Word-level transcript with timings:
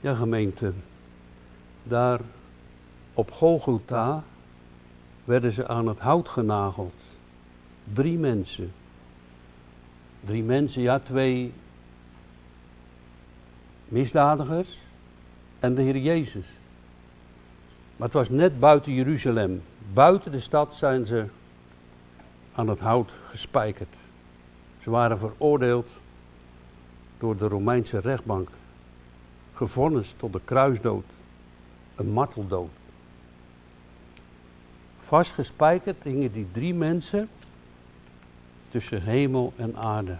Ja, 0.00 0.14
gemeente, 0.14 0.72
daar 1.82 2.20
op 3.14 3.30
Golgotha 3.30 4.22
werden 5.24 5.52
ze 5.52 5.68
aan 5.68 5.88
het 5.88 5.98
hout 5.98 6.28
genageld. 6.28 6.94
Drie 7.92 8.18
mensen. 8.18 8.72
Drie 10.20 10.42
mensen, 10.42 10.82
ja, 10.82 10.98
twee 10.98 11.52
misdadigers 13.88 14.78
en 15.58 15.74
de 15.74 15.82
Heer 15.82 15.96
Jezus. 15.96 16.46
Maar 17.96 18.06
het 18.06 18.16
was 18.16 18.28
net 18.28 18.60
buiten 18.60 18.92
Jeruzalem. 18.92 19.62
Buiten 19.92 20.32
de 20.32 20.40
stad 20.40 20.74
zijn 20.74 21.06
ze 21.06 21.26
aan 22.54 22.68
het 22.68 22.80
hout 22.80 23.10
gespijkerd. 23.30 23.94
Ze 24.82 24.90
waren 24.90 25.18
veroordeeld 25.18 25.88
door 27.18 27.36
de 27.36 27.48
Romeinse 27.48 27.98
rechtbank. 27.98 28.48
Gevonnist 29.56 30.18
tot 30.18 30.32
de 30.32 30.40
kruisdood. 30.44 31.04
Een 31.94 32.10
marteldood. 32.10 32.70
Vastgespijkerd 35.06 36.02
hingen 36.02 36.32
die 36.32 36.46
drie 36.52 36.74
mensen 36.74 37.28
tussen 38.70 39.02
hemel 39.02 39.52
en 39.56 39.76
aarde. 39.76 40.16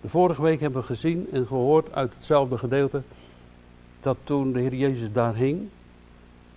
De 0.00 0.08
vorige 0.08 0.42
week 0.42 0.60
hebben 0.60 0.80
we 0.80 0.86
gezien 0.86 1.28
en 1.32 1.46
gehoord 1.46 1.92
uit 1.92 2.14
hetzelfde 2.14 2.58
gedeelte 2.58 3.02
dat 4.00 4.16
toen 4.24 4.52
de 4.52 4.60
Heer 4.60 4.74
Jezus 4.74 5.12
daar 5.12 5.34
hing 5.34 5.68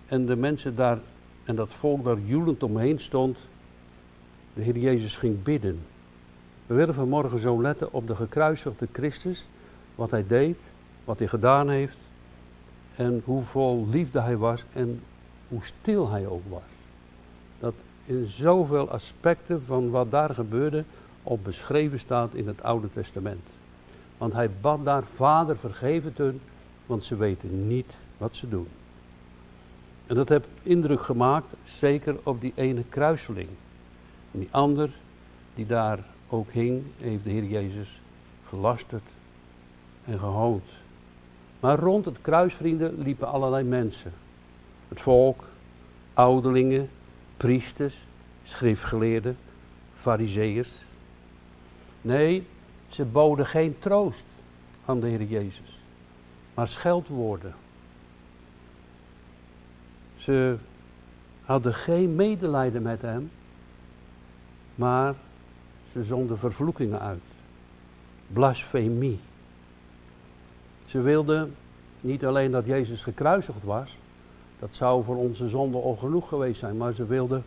en 0.06 0.26
de 0.26 0.36
mensen 0.36 0.76
daar 0.76 0.98
en 1.44 1.56
dat 1.56 1.72
volk 1.72 2.04
daar 2.04 2.18
joelend 2.24 2.62
omheen 2.62 3.00
stond, 3.00 3.38
de 4.54 4.62
Heer 4.62 4.78
Jezus 4.78 5.16
ging 5.16 5.42
bidden. 5.42 5.80
We 6.66 6.74
willen 6.74 6.94
vanmorgen 6.94 7.38
zo 7.38 7.62
letten 7.62 7.92
op 7.92 8.06
de 8.06 8.14
gekruisigde 8.14 8.88
Christus, 8.92 9.46
wat 9.94 10.10
hij 10.10 10.26
deed, 10.26 10.58
wat 11.08 11.18
hij 11.18 11.28
gedaan 11.28 11.68
heeft 11.68 11.96
en 12.96 13.22
hoe 13.24 13.42
vol 13.42 13.86
liefde 13.90 14.20
hij 14.20 14.36
was 14.36 14.64
en 14.72 15.02
hoe 15.48 15.64
stil 15.64 16.10
hij 16.10 16.26
ook 16.26 16.42
was. 16.48 16.70
Dat 17.58 17.74
in 18.04 18.26
zoveel 18.26 18.90
aspecten 18.90 19.62
van 19.66 19.90
wat 19.90 20.10
daar 20.10 20.34
gebeurde 20.34 20.84
op 21.22 21.44
beschreven 21.44 21.98
staat 21.98 22.34
in 22.34 22.46
het 22.46 22.62
Oude 22.62 22.88
Testament. 22.92 23.40
Want 24.18 24.32
hij 24.32 24.50
bad 24.60 24.84
daar, 24.84 25.02
Vader 25.14 25.56
vergeef 25.56 26.04
het 26.04 26.18
hun, 26.18 26.40
want 26.86 27.04
ze 27.04 27.16
weten 27.16 27.68
niet 27.68 27.92
wat 28.16 28.36
ze 28.36 28.48
doen. 28.48 28.68
En 30.06 30.14
dat 30.14 30.28
heeft 30.28 30.48
indruk 30.62 31.02
gemaakt, 31.02 31.54
zeker 31.64 32.16
op 32.22 32.40
die 32.40 32.52
ene 32.54 32.84
kruiseling. 32.88 33.48
En 34.32 34.38
die 34.38 34.48
ander, 34.50 34.90
die 35.54 35.66
daar 35.66 35.98
ook 36.28 36.50
hing, 36.50 36.82
heeft 36.98 37.24
de 37.24 37.30
Heer 37.30 37.44
Jezus 37.44 38.00
gelasterd 38.48 39.04
en 40.04 40.18
gehoond. 40.18 40.77
Maar 41.60 41.78
rond 41.78 42.04
het 42.04 42.20
kruis, 42.20 42.54
vrienden, 42.54 43.02
liepen 43.02 43.28
allerlei 43.28 43.64
mensen. 43.64 44.12
Het 44.88 45.00
volk, 45.00 45.44
ouderlingen, 46.14 46.88
priesters, 47.36 48.04
schriftgeleerden, 48.44 49.36
fariseeërs. 50.00 50.72
Nee, 52.00 52.46
ze 52.88 53.04
boden 53.04 53.46
geen 53.46 53.78
troost 53.78 54.24
aan 54.84 55.00
de 55.00 55.06
Heer 55.06 55.22
Jezus, 55.22 55.80
maar 56.54 56.68
scheldwoorden. 56.68 57.54
Ze 60.16 60.56
hadden 61.42 61.74
geen 61.74 62.14
medelijden 62.16 62.82
met 62.82 63.02
hem, 63.02 63.30
maar 64.74 65.14
ze 65.92 66.02
zonden 66.02 66.38
vervloekingen 66.38 67.00
uit. 67.00 67.22
Blasfemie. 68.26 69.18
Ze 70.88 71.00
wilden 71.00 71.54
niet 72.00 72.24
alleen 72.24 72.50
dat 72.50 72.66
Jezus 72.66 73.02
gekruisigd 73.02 73.64
was, 73.64 73.96
dat 74.58 74.74
zou 74.74 75.04
voor 75.04 75.16
onze 75.16 75.48
zonde 75.48 75.78
al 75.78 75.96
genoeg 75.96 76.28
geweest 76.28 76.58
zijn, 76.58 76.76
maar 76.76 76.92
ze 76.92 77.06
wilden 77.06 77.44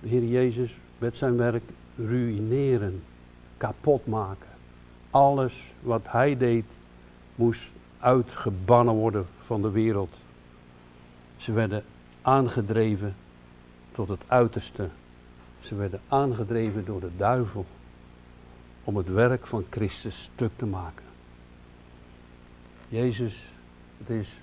de 0.00 0.08
Heer 0.08 0.24
Jezus 0.24 0.76
met 0.98 1.16
zijn 1.16 1.36
werk 1.36 1.62
ruïneren, 1.96 3.02
kapot 3.56 4.06
maken. 4.06 4.48
Alles 5.10 5.72
wat 5.80 6.02
hij 6.04 6.36
deed 6.36 6.64
moest 7.34 7.62
uitgebannen 7.98 8.94
worden 8.94 9.26
van 9.44 9.62
de 9.62 9.70
wereld. 9.70 10.14
Ze 11.36 11.52
werden 11.52 11.84
aangedreven 12.22 13.14
tot 13.92 14.08
het 14.08 14.22
uiterste. 14.26 14.88
Ze 15.60 15.74
werden 15.74 16.00
aangedreven 16.08 16.84
door 16.84 17.00
de 17.00 17.10
duivel 17.16 17.66
om 18.84 18.96
het 18.96 19.08
werk 19.08 19.46
van 19.46 19.64
Christus 19.70 20.22
stuk 20.22 20.50
te 20.56 20.66
maken. 20.66 21.09
Jezus, 22.90 23.44
het 23.98 24.10
is 24.10 24.38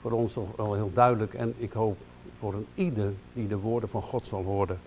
voor 0.00 0.10
ons 0.10 0.32
toch 0.32 0.56
wel 0.56 0.74
heel 0.74 0.90
duidelijk 0.94 1.34
en 1.34 1.54
ik 1.56 1.72
hoop 1.72 1.98
voor 2.38 2.54
een 2.54 2.66
ieder 2.74 3.12
die 3.32 3.48
de 3.48 3.58
woorden 3.58 3.88
van 3.88 4.02
God 4.02 4.26
zal 4.26 4.44
horen, 4.44 4.80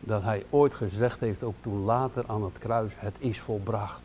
dat 0.00 0.22
hij 0.22 0.44
ooit 0.50 0.74
gezegd 0.74 1.20
heeft, 1.20 1.42
ook 1.42 1.54
toen 1.60 1.84
later 1.84 2.24
aan 2.26 2.44
het 2.44 2.58
kruis, 2.58 2.92
het 2.96 3.14
is 3.18 3.40
volbracht. 3.40 4.00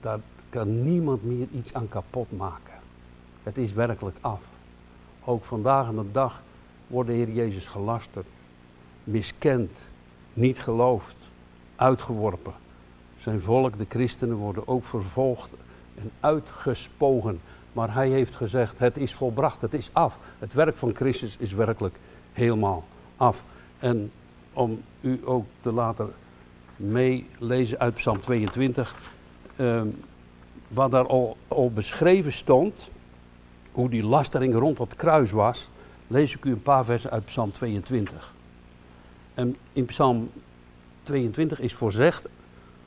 Daar 0.00 0.18
kan 0.50 0.82
niemand 0.82 1.24
meer 1.24 1.46
iets 1.52 1.74
aan 1.74 1.88
kapot 1.88 2.36
maken. 2.36 2.74
Het 3.42 3.56
is 3.56 3.72
werkelijk 3.72 4.16
af. 4.20 4.40
Ook 5.24 5.44
vandaag 5.44 5.86
aan 5.86 5.96
de 5.96 6.12
dag 6.12 6.42
wordt 6.86 7.08
de 7.08 7.14
Heer 7.14 7.30
Jezus 7.30 7.66
gelasterd, 7.66 8.26
miskend, 9.04 9.70
niet 10.32 10.58
geloofd, 10.58 11.16
uitgeworpen. 11.76 12.54
Zijn 13.18 13.40
volk, 13.40 13.78
de 13.78 13.86
christenen, 13.88 14.36
worden 14.36 14.68
ook 14.68 14.84
vervolgd 14.84 15.50
en 15.94 16.10
uitgespogen. 16.20 17.40
Maar 17.72 17.94
hij 17.94 18.08
heeft 18.08 18.36
gezegd, 18.36 18.78
het 18.78 18.96
is 18.96 19.14
volbracht, 19.14 19.60
het 19.60 19.74
is 19.74 19.90
af. 19.92 20.18
Het 20.38 20.52
werk 20.52 20.76
van 20.76 20.94
Christus 20.94 21.36
is 21.38 21.52
werkelijk 21.52 21.94
helemaal 22.32 22.84
af. 23.16 23.42
En 23.78 24.12
om 24.52 24.82
u 25.00 25.20
ook 25.24 25.46
te 25.60 25.72
laten 25.72 26.12
meelezen 26.76 27.78
uit 27.78 27.94
Psalm 27.94 28.20
22, 28.20 28.94
ehm, 29.56 29.86
wat 30.68 30.90
daar 30.90 31.06
al, 31.06 31.36
al 31.48 31.70
beschreven 31.70 32.32
stond, 32.32 32.90
hoe 33.72 33.88
die 33.88 34.06
lastering 34.06 34.54
rond 34.54 34.78
het 34.78 34.96
kruis 34.96 35.30
was, 35.30 35.68
lees 36.06 36.34
ik 36.34 36.44
u 36.44 36.50
een 36.50 36.62
paar 36.62 36.84
versen 36.84 37.10
uit 37.10 37.24
Psalm 37.24 37.52
22. 37.52 38.32
En 39.34 39.56
in 39.72 39.84
Psalm 39.84 40.30
22 41.02 41.60
is 41.60 41.74
voorzegd, 41.74 42.26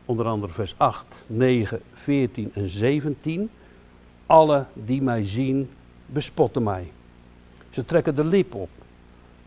onder 0.05 0.25
andere 0.25 0.53
vers 0.53 0.73
8, 0.77 1.05
9, 1.27 1.81
14 1.93 2.51
en 2.53 2.67
17, 2.67 3.49
alle 4.25 4.66
die 4.73 5.01
mij 5.01 5.25
zien, 5.25 5.69
bespotten 6.05 6.63
mij. 6.63 6.91
Ze 7.69 7.85
trekken 7.85 8.15
de 8.15 8.25
lip 8.25 8.55
op, 8.55 8.69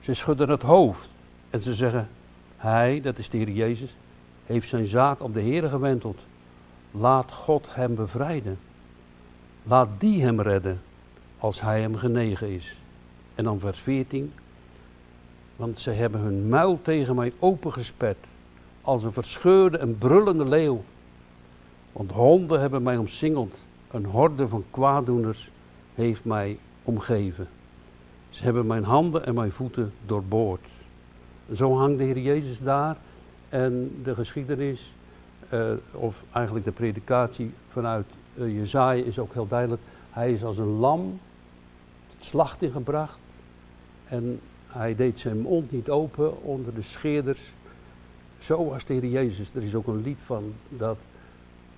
ze 0.00 0.14
schudden 0.14 0.48
het 0.48 0.62
hoofd 0.62 1.08
en 1.50 1.62
ze 1.62 1.74
zeggen, 1.74 2.08
hij, 2.56 3.00
dat 3.00 3.18
is 3.18 3.28
de 3.28 3.36
Heer 3.36 3.50
Jezus, 3.50 3.94
heeft 4.46 4.68
zijn 4.68 4.86
zaak 4.86 5.22
op 5.22 5.34
de 5.34 5.40
Heer 5.40 5.68
gewenteld. 5.68 6.18
Laat 6.90 7.32
God 7.32 7.66
hem 7.68 7.94
bevrijden. 7.94 8.58
Laat 9.62 9.88
die 9.98 10.22
hem 10.22 10.40
redden 10.40 10.80
als 11.38 11.60
hij 11.60 11.80
hem 11.80 11.96
genegen 11.96 12.48
is. 12.48 12.76
En 13.34 13.44
dan 13.44 13.60
vers 13.60 13.78
14. 13.78 14.32
Want 15.56 15.80
zij 15.80 15.94
hebben 15.94 16.20
hun 16.20 16.48
muil 16.48 16.78
tegen 16.82 17.14
mij 17.14 17.32
opengesperd. 17.38 18.18
Als 18.88 19.02
een 19.02 19.12
verscheurde 19.12 19.78
en 19.78 19.98
brullende 19.98 20.44
leeuw. 20.44 20.82
Want 21.92 22.12
honden 22.12 22.60
hebben 22.60 22.82
mij 22.82 22.96
omsingeld. 22.96 23.54
Een 23.90 24.04
horde 24.04 24.48
van 24.48 24.64
kwaaddoeners 24.70 25.50
heeft 25.94 26.24
mij 26.24 26.58
omgeven. 26.82 27.48
Ze 28.30 28.42
hebben 28.42 28.66
mijn 28.66 28.84
handen 28.84 29.26
en 29.26 29.34
mijn 29.34 29.52
voeten 29.52 29.92
doorboord. 30.06 30.66
Zo 31.54 31.76
hangt 31.76 31.98
de 31.98 32.04
Heer 32.04 32.18
Jezus 32.18 32.60
daar. 32.60 32.96
En 33.48 34.00
de 34.02 34.14
geschiedenis, 34.14 34.92
uh, 35.52 35.72
of 35.92 36.22
eigenlijk 36.32 36.64
de 36.64 36.72
predikatie 36.72 37.52
vanuit 37.68 38.06
uh, 38.34 38.56
Jezaja 38.58 39.04
is 39.04 39.18
ook 39.18 39.32
heel 39.32 39.48
duidelijk. 39.48 39.82
Hij 40.10 40.32
is 40.32 40.44
als 40.44 40.58
een 40.58 40.78
lam 40.78 41.18
het 42.16 42.26
slacht 42.26 42.62
ingebracht. 42.62 43.18
En 44.04 44.40
hij 44.66 44.94
deed 44.94 45.20
zijn 45.20 45.40
mond 45.40 45.70
niet 45.70 45.90
open 45.90 46.42
onder 46.42 46.74
de 46.74 46.82
scheerders. 46.82 47.52
Zo 48.38 48.64
was 48.64 48.84
de 48.84 48.94
Heer 48.94 49.06
Jezus. 49.06 49.54
Er 49.54 49.62
is 49.62 49.74
ook 49.74 49.86
een 49.86 50.02
lied 50.02 50.18
van 50.24 50.52
dat 50.68 50.98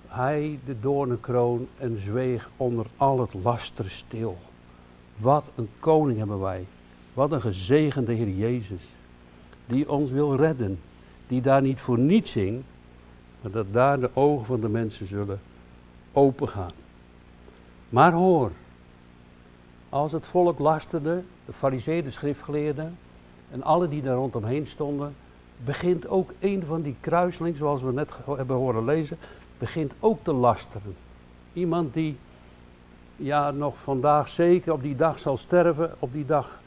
hij 0.07 0.59
de 0.65 0.79
doornenkroon 0.79 1.67
en 1.77 2.01
zweeg 2.01 2.49
onder 2.57 2.85
al 2.97 3.19
het 3.19 3.33
laster 3.43 3.89
stil. 3.89 4.37
Wat 5.17 5.43
een 5.55 5.69
koning 5.79 6.17
hebben 6.17 6.39
wij. 6.39 6.65
Wat 7.13 7.31
een 7.31 7.41
gezegende 7.41 8.13
Heer 8.13 8.29
Jezus. 8.29 8.81
Die 9.65 9.89
ons 9.89 10.09
wil 10.09 10.35
redden. 10.35 10.79
Die 11.27 11.41
daar 11.41 11.61
niet 11.61 11.79
voor 11.79 11.99
niets 11.99 12.33
hing. 12.33 12.61
Maar 13.41 13.51
dat 13.51 13.65
daar 13.71 13.99
de 13.99 14.09
ogen 14.13 14.45
van 14.45 14.61
de 14.61 14.69
mensen 14.69 15.07
zullen 15.07 15.39
opengaan. 16.11 16.71
Maar 17.89 18.13
hoor. 18.13 18.51
Als 19.89 20.11
het 20.11 20.25
volk 20.25 20.59
lasterde. 20.59 21.23
De 21.45 21.53
fariseeën, 21.53 22.03
de 22.03 22.11
schriftgeleerden. 22.11 22.97
En 23.51 23.63
alle 23.63 23.87
die 23.87 24.01
daar 24.01 24.15
rondomheen 24.15 24.67
stonden. 24.67 25.15
Begint 25.65 26.07
ook 26.07 26.31
een 26.39 26.63
van 26.67 26.81
die 26.81 26.95
kruiselingen, 26.99 27.57
zoals 27.57 27.81
we 27.81 27.91
net 27.91 28.09
hebben 28.35 28.55
horen 28.55 28.85
lezen 28.85 29.17
begint 29.61 29.91
ook 29.99 30.23
te 30.23 30.33
lasteren. 30.33 30.95
Iemand 31.53 31.93
die 31.93 32.17
ja, 33.15 33.51
nog 33.51 33.75
vandaag 33.83 34.29
zeker 34.29 34.73
op 34.73 34.81
die 34.81 34.95
dag 34.95 35.19
zal 35.19 35.37
sterven, 35.37 35.91
op 35.99 36.13
die 36.13 36.25
dag 36.25 36.59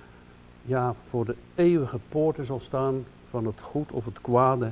ja, 0.62 0.94
voor 1.10 1.24
de 1.24 1.34
eeuwige 1.54 1.98
poorten 2.08 2.44
zal 2.44 2.60
staan 2.60 3.04
van 3.30 3.46
het 3.46 3.60
goed 3.60 3.92
of 3.92 4.04
het 4.04 4.20
kwade, 4.20 4.70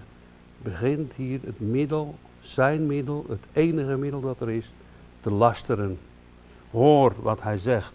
begint 0.58 1.12
hier 1.12 1.40
het 1.44 1.60
middel, 1.60 2.14
zijn 2.40 2.86
middel, 2.86 3.24
het 3.28 3.44
enige 3.52 3.96
middel 3.96 4.20
dat 4.20 4.40
er 4.40 4.50
is, 4.50 4.70
te 5.20 5.30
lasteren. 5.30 5.98
Hoor 6.70 7.14
wat 7.22 7.42
hij 7.42 7.56
zegt. 7.58 7.92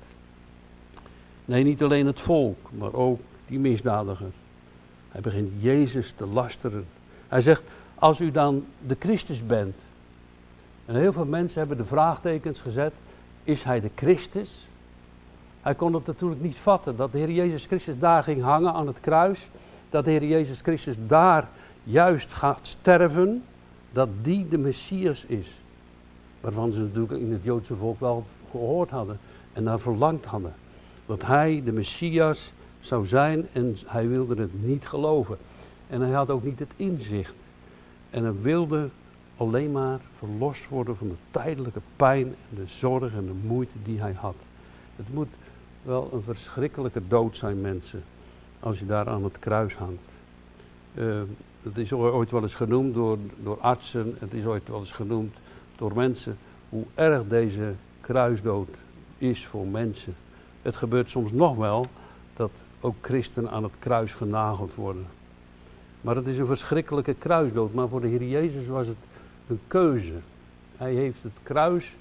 Nee, 1.46 1.64
niet 1.64 1.84
alleen 1.84 2.06
het 2.06 2.20
volk, 2.20 2.58
maar 2.78 2.94
ook 2.94 3.20
die 3.48 3.60
misdadiger. 3.60 4.32
Hij 5.18 5.26
begint 5.26 5.52
Jezus 5.58 6.12
te 6.12 6.26
lasteren. 6.26 6.86
Hij 7.28 7.42
zegt, 7.42 7.64
als 7.96 8.20
u 8.20 8.32
dan 8.32 8.66
de 8.88 8.96
Christus 9.00 9.46
bent. 9.46 9.76
En 10.86 10.96
heel 10.96 11.14
veel 11.14 11.26
mensen 11.26 11.60
hebben 11.60 11.78
de 11.78 11.86
vraagtekens 11.86 12.60
gezet, 12.60 12.94
is 13.44 13.64
hij 13.64 13.80
de 13.80 13.90
Christus? 13.96 14.68
Hij 15.62 15.76
kon 15.76 15.94
het 15.94 16.06
natuurlijk 16.06 16.42
niet 16.42 16.58
vatten 16.58 16.96
dat 16.96 17.12
de 17.12 17.18
Heer 17.18 17.32
Jezus 17.32 17.66
Christus 17.66 18.00
daar 18.00 18.24
ging 18.24 18.42
hangen 18.42 18.74
aan 18.74 18.88
het 18.88 19.00
kruis. 19.00 19.48
Dat 19.90 20.06
de 20.06 20.12
Heer 20.12 20.26
Jezus 20.26 20.62
Christus 20.62 20.96
daar 21.08 21.48
juist 21.84 22.34
gaat 22.34 22.60
sterven. 22.62 23.44
Dat 23.92 24.10
die 24.22 24.48
de 24.50 24.58
Messias 24.58 25.26
is. 25.26 25.52
Waarvan 26.42 26.72
ze 26.72 26.80
natuurlijk 26.80 27.22
in 27.22 27.32
het 27.32 27.44
Joodse 27.44 27.76
volk 27.76 28.00
wel 28.00 28.26
gehoord 28.52 28.90
hadden 28.90 29.20
en 29.54 29.64
naar 29.64 29.80
verlangd 29.80 30.26
hadden. 30.26 30.54
Dat 31.06 31.26
hij 31.26 31.62
de 31.66 31.72
Messias 31.72 32.52
zou 32.80 33.06
zijn 33.06 33.48
en 33.52 33.78
hij 33.86 34.08
wilde 34.08 34.42
het 34.42 34.64
niet 34.66 34.88
geloven. 34.88 35.38
En 35.90 36.02
hij 36.02 36.12
had 36.12 36.30
ook 36.30 36.44
niet 36.44 36.60
het 36.60 36.72
inzicht. 36.76 37.34
En 38.10 38.24
hij 38.24 38.42
wilde 38.42 38.90
alleen 39.38 39.72
maar 39.72 40.00
verlost 40.18 40.68
worden 40.70 40.98
van 40.98 41.08
de 41.08 41.16
tijdelijke 41.32 41.82
pijn 41.96 42.26
en 42.26 42.56
de 42.56 42.64
zorg 42.66 43.14
en 43.14 43.26
de 43.26 43.48
moeite 43.48 43.78
die 43.84 44.00
hij 44.00 44.14
had. 44.14 44.36
Het 44.96 45.14
moet 45.14 45.28
wel 45.82 46.10
een 46.14 46.22
verschrikkelijke 46.22 47.02
dood 47.08 47.38
zijn, 47.38 47.62
mensen, 47.62 48.04
als 48.60 48.80
je 48.80 48.86
daar 48.86 49.10
aan 49.10 49.24
het 49.24 49.40
kruis 49.40 49.76
hangt. 49.76 50.02
Uh, 50.94 51.22
het 51.64 51.78
is 51.78 51.94
ooit 51.94 52.32
wel 52.32 52.42
eens 52.42 52.56
genoemd 52.56 52.94
door, 52.94 53.18
door 53.44 53.60
artsen, 53.60 54.16
het 54.20 54.34
is 54.34 54.46
ooit 54.46 54.68
wel 54.68 54.80
eens 54.80 54.92
genoemd 54.92 55.36
door 55.76 55.96
mensen, 55.96 56.38
hoe 56.70 56.84
erg 56.96 57.28
deze 57.28 57.74
kruisdood 58.02 58.70
is 59.18 59.46
voor 59.46 59.68
mensen. 59.68 60.16
Het 60.62 60.76
gebeurt 60.76 61.10
soms 61.10 61.32
nog 61.32 61.56
wel 61.56 61.86
ook 62.88 62.96
christenen 63.02 63.52
aan 63.52 63.64
het 63.64 63.72
kruis 63.80 64.14
genageld 64.14 64.76
worden. 64.76 65.06
Maar 66.02 66.16
het 66.16 66.28
is 66.28 66.38
een 66.38 66.46
verschrikkelijke 66.46 67.14
kruisdood. 67.14 67.74
Maar 67.74 67.88
voor 67.88 68.02
de 68.02 68.08
Heer 68.08 68.24
Jezus 68.24 68.68
was 68.68 68.88
het 68.88 68.98
een 69.48 69.60
keuze. 69.68 70.14
Hij 70.78 70.94
heeft 70.94 71.24
het 71.24 71.32
kruis 71.44 71.96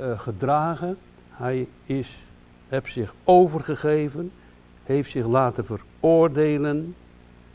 uh, 0.00 0.20
gedragen. 0.20 0.98
Hij 1.30 1.68
is, 1.84 2.18
heeft 2.68 2.92
zich 2.92 3.14
overgegeven. 3.24 4.32
Heeft 4.84 5.10
zich 5.10 5.26
laten 5.26 5.64
veroordelen. 5.64 6.94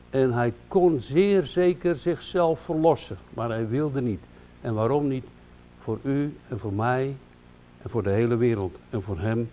En 0.09 0.33
hij 0.33 0.53
kon 0.67 0.99
zeer 0.99 1.43
zeker 1.43 1.95
zichzelf 1.95 2.59
verlossen. 2.59 3.17
Maar 3.33 3.49
hij 3.49 3.67
wilde 3.67 4.01
niet. 4.01 4.21
En 4.61 4.73
waarom 4.73 5.07
niet? 5.07 5.25
Voor 5.79 5.99
u 6.03 6.37
en 6.47 6.59
voor 6.59 6.73
mij 6.73 7.15
en 7.81 7.89
voor 7.89 8.03
de 8.03 8.09
hele 8.09 8.35
wereld. 8.35 8.75
En 8.89 9.01
voor 9.01 9.19
hem 9.19 9.49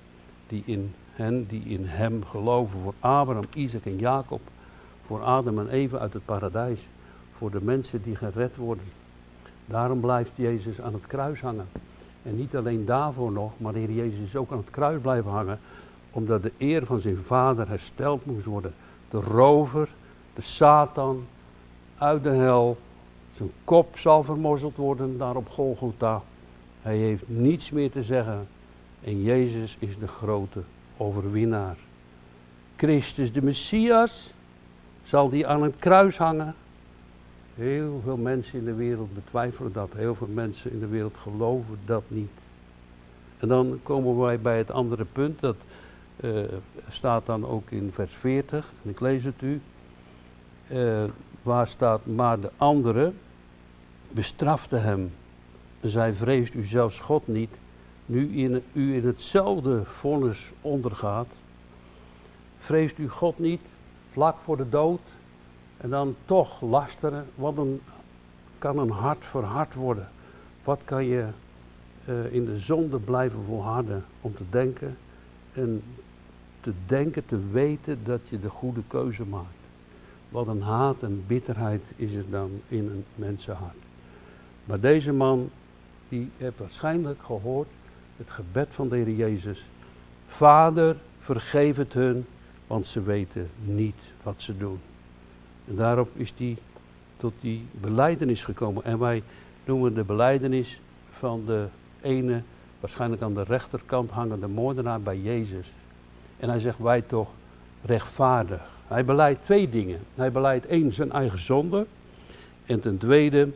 die 0.49 0.63
in 0.67 0.95
hen 1.13 1.47
die 1.49 1.63
in 1.65 1.85
hem 1.85 2.25
geloven. 2.25 2.81
Voor 2.81 2.95
Abraham, 3.01 3.47
Isaac 3.55 3.85
en 3.85 3.97
Jacob. 3.97 4.41
Voor 5.07 5.23
Adam 5.23 5.59
en 5.59 5.69
Eva 5.69 5.99
uit 5.99 6.13
het 6.13 6.25
paradijs. 6.25 6.81
Voor 7.37 7.51
de 7.51 7.63
mensen 7.63 8.03
die 8.03 8.17
gered 8.17 8.57
worden. 8.57 8.85
Daarom 9.67 10.01
blijft 10.01 10.31
Jezus 10.35 10.81
aan 10.81 10.93
het 10.93 11.07
kruis 11.07 11.41
hangen. 11.41 11.67
En 12.23 12.37
niet 12.37 12.57
alleen 12.57 12.85
daarvoor 12.85 13.33
nog, 13.33 13.53
maar 13.57 13.73
de 13.73 13.79
Heer 13.79 13.93
Jezus 13.93 14.19
is 14.19 14.37
ook 14.37 14.53
aan 14.53 14.59
het 14.59 14.71
kruis 14.71 15.01
blijven 15.01 15.31
hangen. 15.31 15.59
Omdat 16.11 16.43
de 16.43 16.53
eer 16.59 16.87
van 16.87 17.01
zijn 17.01 17.19
vader 17.19 17.69
hersteld 17.69 18.27
moest 18.27 18.45
worden. 18.45 18.75
De 19.11 19.21
rover, 19.21 19.89
de 20.35 20.43
Satan, 20.43 21.25
uit 21.99 22.23
de 22.23 22.31
hel. 22.31 22.79
Zijn 23.37 23.51
kop 23.65 23.99
zal 23.99 24.23
vermorzeld 24.23 24.77
worden 24.77 25.19
daar 25.19 25.37
op 25.37 25.49
Golgotha. 25.49 26.23
Hij 26.83 26.97
heeft 26.97 27.23
niets 27.27 27.71
meer 27.71 27.91
te 27.91 28.03
zeggen. 28.03 28.47
En 29.05 29.23
Jezus 29.23 29.77
is 29.79 29.99
de 29.99 30.09
grote 30.09 30.63
overwinnaar. 30.97 31.77
Christus 32.77 33.33
de 33.33 33.43
Messias 33.43 34.33
zal 35.05 35.29
die 35.29 35.47
aan 35.47 35.63
het 35.63 35.75
kruis 35.79 36.17
hangen. 36.17 36.55
Heel 37.55 38.01
veel 38.05 38.17
mensen 38.17 38.59
in 38.59 38.65
de 38.65 38.75
wereld 38.75 39.15
betwijfelen 39.15 39.73
dat. 39.73 39.91
Heel 39.97 40.15
veel 40.15 40.29
mensen 40.35 40.73
in 40.73 40.81
de 40.81 40.87
wereld 40.87 41.17
geloven 41.17 41.79
dat 41.85 42.03
niet. 42.09 42.31
En 43.39 43.49
dan 43.49 43.81
komen 43.83 44.19
wij 44.19 44.41
bij 44.41 44.59
het 44.59 44.71
andere 44.71 45.05
punt. 45.05 45.41
Dat 45.41 45.57
uh, 46.21 46.45
staat 46.89 47.27
dan 47.27 47.47
ook 47.47 47.71
in 47.71 47.91
vers 47.95 48.13
40. 48.13 48.73
En 48.85 48.91
ik 48.91 49.01
lees 49.01 49.25
het 49.25 49.43
u. 49.43 49.61
Uh, 50.73 51.05
waar 51.43 51.67
staat, 51.67 52.07
maar 52.07 52.41
de 52.41 52.51
andere 52.57 53.13
bestrafte 54.11 54.77
hem. 54.77 55.13
Zij 55.81 56.13
vreest 56.13 56.55
u 56.55 56.65
zelfs 56.65 56.99
God 56.99 57.29
niet 57.29 57.51
nu 58.13 58.29
in, 58.37 58.63
u 58.73 58.95
in 58.95 59.07
hetzelfde 59.07 59.85
vonnis 59.85 60.51
ondergaat, 60.61 61.27
vreest 62.59 62.99
u 62.99 63.09
God 63.09 63.39
niet 63.39 63.61
vlak 64.11 64.37
voor 64.45 64.57
de 64.57 64.69
dood 64.69 65.01
en 65.77 65.91
dan 65.91 66.15
toch 66.25 66.61
lasteren? 66.61 67.27
Wat 67.35 67.57
een, 67.57 67.81
kan 68.59 68.79
een 68.79 68.91
hart 68.91 69.25
verhard 69.25 69.75
worden? 69.75 70.09
Wat 70.65 70.81
kan 70.85 71.05
je 71.05 71.27
uh, 72.09 72.33
in 72.33 72.45
de 72.45 72.59
zonde 72.59 72.99
blijven 72.99 73.45
volharden 73.47 74.05
om 74.21 74.35
te 74.35 74.45
denken 74.51 74.97
en 75.53 75.83
te 76.61 76.73
denken, 76.87 77.27
te 77.27 77.39
weten 77.51 77.99
dat 78.05 78.21
je 78.29 78.41
de 78.41 78.51
goede 78.51 78.83
keuze 78.87 79.25
maakt? 79.25 79.47
Wat 80.29 80.47
een 80.47 80.63
haat 80.63 81.03
en 81.03 81.25
bitterheid 81.27 81.83
is 81.97 82.13
er 82.13 82.31
dan 82.31 82.51
in 82.69 82.87
een 82.87 83.05
mensenhart. 83.15 83.77
Maar 84.65 84.81
deze 84.81 85.13
man, 85.13 85.51
die 86.09 86.31
heeft 86.37 86.59
waarschijnlijk 86.59 87.23
gehoord 87.23 87.69
het 88.23 88.31
gebed 88.31 88.69
van 88.71 88.89
de 88.89 88.97
Heer 88.97 89.11
Jezus. 89.11 89.65
Vader, 90.29 90.97
vergeef 91.21 91.77
het 91.77 91.93
hun, 91.93 92.27
want 92.67 92.87
ze 92.87 93.03
weten 93.03 93.51
niet 93.65 93.97
wat 94.23 94.35
ze 94.37 94.57
doen. 94.57 94.81
En 95.69 95.77
daarop 95.77 96.09
is 96.13 96.33
hij 96.37 96.57
tot 97.17 97.33
die 97.41 97.67
beleidenis 97.71 98.45
gekomen. 98.45 98.85
En 98.85 98.99
wij 98.99 99.23
noemen 99.65 99.95
de 99.95 100.05
beleidenis 100.05 100.81
van 101.19 101.43
de 101.47 101.67
ene, 102.01 102.43
waarschijnlijk 102.81 103.23
aan 103.23 103.35
de 103.35 103.43
rechterkant 103.43 104.11
hangende 104.11 104.49
moordenaar 104.49 105.01
bij 105.01 105.19
Jezus. 105.19 105.73
En 106.37 106.49
hij 106.49 106.61
zegt, 106.61 106.79
wij 106.79 107.03
toch 107.03 107.29
rechtvaardig. 107.85 108.61
Hij 108.87 109.05
beleidt 109.05 109.45
twee 109.45 109.69
dingen. 109.69 110.01
Hij 110.15 110.33
beleidt 110.33 110.67
één 110.67 110.93
zijn 110.93 111.13
eigen 111.13 111.39
zonde. 111.39 111.87
En 112.67 112.81
ten 112.81 112.99
tweede 112.99 113.49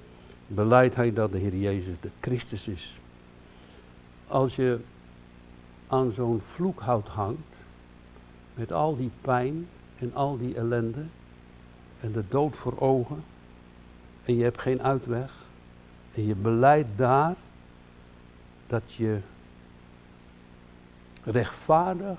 beleidt 0.46 0.94
hij 0.94 1.12
dat 1.12 1.32
de 1.32 1.38
Heer 1.38 1.56
Jezus 1.56 1.94
de 2.00 2.10
Christus 2.20 2.68
is 2.68 2.95
als 4.28 4.56
je 4.56 4.80
aan 5.86 6.12
zo'n 6.12 6.42
vloekhout 6.46 7.08
hangt, 7.08 7.54
met 8.54 8.72
al 8.72 8.96
die 8.96 9.10
pijn 9.20 9.68
en 9.98 10.14
al 10.14 10.38
die 10.38 10.54
ellende 10.54 11.04
en 12.00 12.12
de 12.12 12.24
dood 12.28 12.56
voor 12.56 12.80
ogen, 12.80 13.24
en 14.24 14.36
je 14.36 14.42
hebt 14.42 14.60
geen 14.60 14.82
uitweg, 14.82 15.32
en 16.14 16.26
je 16.26 16.34
beleidt 16.34 16.98
daar 16.98 17.34
dat 18.66 18.92
je 18.92 19.18
rechtvaardig 21.24 22.18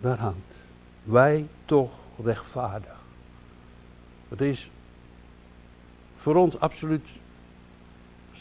daar 0.00 0.18
hangt. 0.18 0.54
Wij 1.02 1.46
toch 1.64 1.90
rechtvaardig. 2.22 2.96
Het 4.28 4.40
is 4.40 4.70
voor 6.16 6.34
ons 6.34 6.60
absoluut 6.60 7.06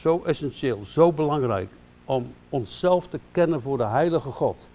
zo 0.08 0.24
essentieel, 0.24 0.86
zo 0.86 1.12
belangrijk 1.12 1.70
om 2.06 2.34
onszelf 2.50 3.08
te 3.08 3.20
kennen 3.32 3.62
voor 3.62 3.78
de 3.78 3.86
heilige 3.86 4.30
God. 4.30 4.68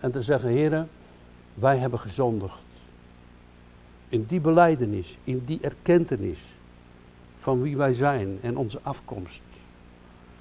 En 0.00 0.12
te 0.12 0.22
zeggen, 0.22 0.48
heren, 0.48 0.88
wij 1.54 1.76
hebben 1.76 1.98
gezondigd. 1.98 2.62
In 4.08 4.24
die 4.28 4.40
beleidenis, 4.40 5.18
in 5.24 5.42
die 5.46 5.58
erkentenis 5.62 6.38
van 7.40 7.62
wie 7.62 7.76
wij 7.76 7.92
zijn 7.92 8.38
en 8.42 8.56
onze 8.56 8.78
afkomst, 8.82 9.42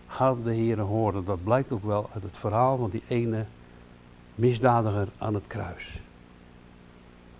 gaat 0.07 0.43
de 0.43 0.53
Heer 0.53 0.79
horen. 0.79 1.25
Dat 1.25 1.43
blijkt 1.43 1.71
ook 1.71 1.83
wel 1.83 2.09
uit 2.13 2.23
het 2.23 2.37
verhaal 2.37 2.77
van 2.77 2.89
die 2.89 3.03
ene 3.07 3.45
misdadiger 4.35 5.07
aan 5.17 5.33
het 5.33 5.47
kruis. 5.47 5.99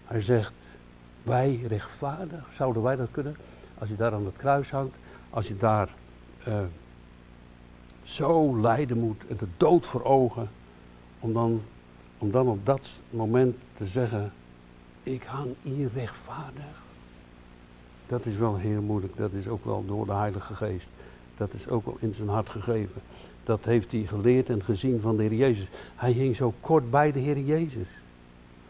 Hij 0.06 0.22
zegt, 0.22 0.54
wij 1.24 1.60
rechtvaardig, 1.68 2.46
zouden 2.56 2.84
wij 2.84 2.96
dat 2.96 3.12
kunnen? 3.12 3.36
Als 3.78 3.90
je 3.90 3.96
daar 3.96 4.14
aan 4.14 4.26
het 4.26 4.38
kruis 4.38 4.72
hangt, 4.72 4.96
als 5.30 5.48
je 5.48 5.58
daar 5.58 5.90
uh, 6.48 6.54
zo 8.04 8.60
lijden 8.60 9.00
moet 9.00 9.22
en 9.28 9.38
de 9.38 9.48
dood 9.58 9.86
voor 9.86 10.04
ogen, 10.04 10.50
om 11.20 11.34
dan, 11.34 11.62
om 12.18 12.32
dan 12.32 12.48
op 12.48 12.66
dat 12.66 12.90
moment 13.10 13.56
te 13.78 13.88
zeggen, 13.88 14.34
ik 15.04 15.24
hang 15.24 15.50
hier 15.62 15.90
rechtvaardig. 15.94 16.82
Dat 18.08 18.26
is 18.26 18.36
wel 18.36 18.56
heel 18.56 18.82
moeilijk, 18.82 19.18
dat 19.18 19.32
is 19.32 19.48
ook 19.48 19.66
wel 19.66 19.84
door 19.86 20.06
de 20.06 20.14
Heilige 20.14 20.56
Geest. 20.56 20.90
Dat 21.38 21.54
is 21.54 21.68
ook 21.68 21.86
wel 21.86 21.98
in 22.00 22.14
zijn 22.14 22.30
hart 22.30 22.50
gegeven. 22.50 23.02
Dat 23.44 23.60
heeft 23.64 23.92
hij 23.92 24.02
geleerd 24.02 24.50
en 24.50 24.64
gezien 24.64 25.02
van 25.02 25.18
de 25.18 25.24
Heer 25.24 25.34
Jezus. 25.34 25.68
Hij 25.96 26.12
hing 26.12 26.36
zo 26.36 26.54
kort 26.60 26.92
bij 26.92 27.12
de 27.12 27.20
Heer 27.20 27.40
Jezus. 27.40 27.88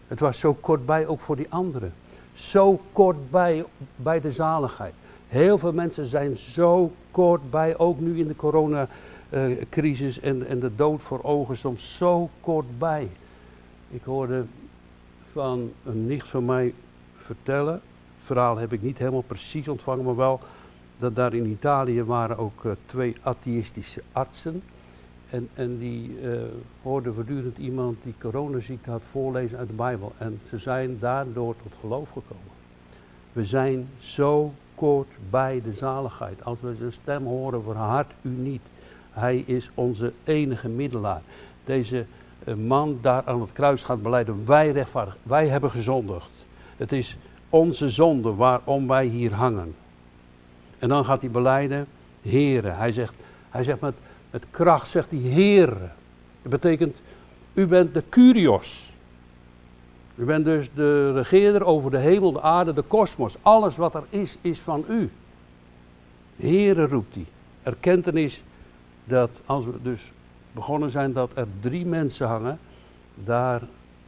Het 0.08 0.20
was 0.20 0.40
zo 0.40 0.54
kort 0.54 0.86
bij 0.86 1.08
ook 1.08 1.20
voor 1.20 1.36
die 1.36 1.48
anderen. 1.50 1.94
Zo 2.34 2.80
kort 2.92 3.32
bij, 3.32 3.66
bij 3.96 4.22
de 4.22 4.32
zaligheid. 4.32 4.94
Heel 5.28 5.58
veel 5.58 5.74
mensen 5.74 6.06
zijn 6.06 6.38
zo 6.38 6.92
kort 7.12 7.50
bij, 7.50 7.78
ook 7.78 8.00
nu 8.00 8.20
in 8.20 8.28
de 8.28 8.36
coronacrisis 9.34 10.20
en, 10.20 10.48
en 10.48 10.60
de 10.60 10.76
dood 10.76 11.02
voor 11.02 11.24
ogen, 11.24 11.58
soms 11.58 11.96
zo 11.98 12.30
kort 12.42 12.80
bij. 12.80 13.10
Ik 13.90 14.04
hoorde 14.04 14.46
van 15.32 15.72
een 15.86 16.06
nicht 16.08 16.28
van 16.28 16.46
mij 16.46 16.74
vertellen, 17.16 17.74
het 17.74 18.26
verhaal 18.26 18.58
heb 18.58 18.74
ik 18.74 18.82
niet 18.82 18.98
helemaal 18.98 19.22
precies 19.22 19.68
ontvangen, 19.68 20.06
maar 20.06 20.16
wel 20.16 20.40
dat 20.98 21.16
daar 21.16 21.34
in 21.34 21.46
Italië 21.46 22.04
waren 22.04 22.38
ook 22.38 22.64
uh, 22.64 22.72
twee 22.86 23.16
atheïstische 23.22 24.02
artsen. 24.12 24.64
En, 25.30 25.50
en 25.54 25.78
die 25.78 26.20
uh, 26.22 26.42
hoorden 26.82 27.14
voortdurend 27.14 27.58
iemand 27.58 27.98
die 28.04 28.14
coronaziekte 28.20 28.90
had 28.90 29.02
voorlezen 29.12 29.58
uit 29.58 29.68
de 29.68 29.74
Bijbel. 29.74 30.14
En 30.18 30.40
ze 30.50 30.58
zijn 30.58 30.98
daardoor 31.00 31.56
tot 31.64 31.72
geloof 31.80 32.08
gekomen. 32.08 32.54
We 33.32 33.46
zijn 33.46 33.88
zo 34.00 34.54
kort 34.76 35.08
bij 35.30 35.62
de 35.64 35.74
zaligheid. 35.74 36.44
Als 36.44 36.58
we 36.62 36.76
zijn 36.80 36.94
stem 36.94 37.26
horen, 37.26 37.64
verhard 37.64 38.12
u 38.22 38.30
niet. 38.30 38.62
Hij 39.14 39.44
is 39.46 39.70
onze 39.74 40.14
enige 40.24 40.68
middelaar. 40.68 41.22
Deze 41.66 42.06
uh, 42.44 42.56
man 42.56 42.98
daar 43.02 43.22
aan 43.26 43.42
het 43.42 43.52
kruis 43.54 43.84
gaat 43.84 44.02
beleiden, 44.02 44.46
wij 44.46 44.72
rechtvaardig, 44.72 45.18
wij 45.24 45.48
hebben 45.48 45.72
gezondigd. 45.72 46.30
Het 46.78 46.92
is 46.92 47.18
onze 47.50 47.90
zonde 47.90 48.34
waarom 48.34 48.88
wij 48.88 49.06
hier 49.06 49.34
hangen. 49.34 49.76
En 50.80 50.90
dan 50.90 51.06
gaat 51.06 51.22
hij 51.22 51.30
beleiden, 51.30 51.88
heren. 52.22 52.78
Hij 52.78 52.92
zegt, 52.92 53.14
hij 53.50 53.64
zegt 53.64 53.82
met, 53.82 53.94
met 54.32 54.44
kracht, 54.52 54.90
zegt 54.90 55.10
hij, 55.10 55.20
heren. 55.20 55.92
Dat 56.42 56.52
betekent, 56.52 56.96
u 57.54 57.68
bent 57.68 57.94
de 57.94 58.04
Curios. 58.10 58.92
U 60.16 60.26
bent 60.26 60.46
dus 60.46 60.70
de 60.74 61.12
regeerder 61.12 61.64
over 61.64 61.92
de 61.92 61.98
hemel, 61.98 62.32
de 62.32 62.42
aarde, 62.42 62.74
de 62.74 62.82
kosmos. 62.82 63.36
Alles 63.42 63.76
wat 63.76 63.96
er 63.96 64.04
is, 64.10 64.38
is 64.42 64.60
van 64.60 64.86
u. 64.90 65.12
Heren 66.36 66.88
roept 66.88 67.14
hij. 67.14 67.26
Erkentenis 67.64 68.44
dat 69.06 69.30
als 69.46 69.66
we 69.66 69.82
dus 69.82 70.12
begonnen 70.52 70.90
zijn 70.90 71.14
dat 71.14 71.32
er 71.34 71.48
drie 71.60 71.86
mensen 71.86 72.28
hangen, 72.28 72.60
daar 73.16 73.62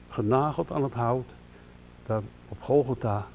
genageld 0.09 0.71
aan 0.71 0.83
het 0.83 0.93
hout, 0.93 1.29
daar 2.05 2.21
op 2.47 2.61
Golgotha, 2.61 3.27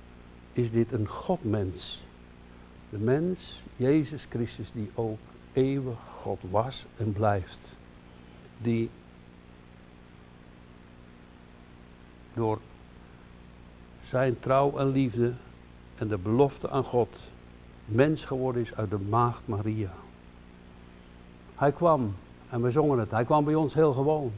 is 0.53 0.71
dit 0.71 0.93
een 0.93 1.09
Godmens. 1.09 2.03
De 2.91 2.99
mens, 2.99 3.63
Jezus 3.77 4.27
Christus, 4.29 4.73
die 4.73 4.91
ook 4.95 5.19
eeuwig 5.53 5.99
God 6.23 6.41
was 6.51 6.87
en 6.97 7.13
blijft. 7.13 7.59
Die 8.59 8.91
door 12.35 12.59
zijn 14.05 14.41
trouw 14.41 14.79
en 14.79 14.91
liefde 14.91 15.33
en 15.99 16.09
de 16.09 16.19
belofte 16.19 16.71
aan 16.71 16.85
God 16.85 17.17
mens 17.85 18.25
geworden 18.25 18.63
is 18.63 18.75
uit 18.75 18.91
de 18.91 18.99
maagd 18.99 19.41
Maria. 19.45 19.93
Hij 21.61 21.73
kwam 21.73 22.15
en 22.51 22.63
we 22.63 22.71
zongen 22.71 22.99
het. 22.99 23.11
Hij 23.11 23.25
kwam 23.25 23.45
bij 23.45 23.55
ons 23.55 23.75
heel 23.75 23.93
gewoon. 23.93 24.33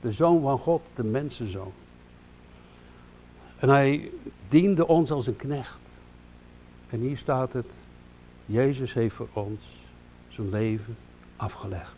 De 0.00 0.12
zoon 0.12 0.40
van 0.40 0.58
God, 0.58 0.82
de 0.94 1.04
mensenzoon. 1.04 1.72
En 3.56 3.68
hij 3.68 4.10
diende 4.48 4.86
ons 4.86 5.10
als 5.10 5.26
een 5.26 5.36
knecht. 5.36 5.78
En 6.90 7.00
hier 7.00 7.16
staat 7.16 7.52
het, 7.52 7.66
Jezus 8.46 8.92
heeft 8.92 9.14
voor 9.14 9.28
ons 9.32 9.60
zijn 10.28 10.50
leven 10.50 10.96
afgelegd. 11.36 11.96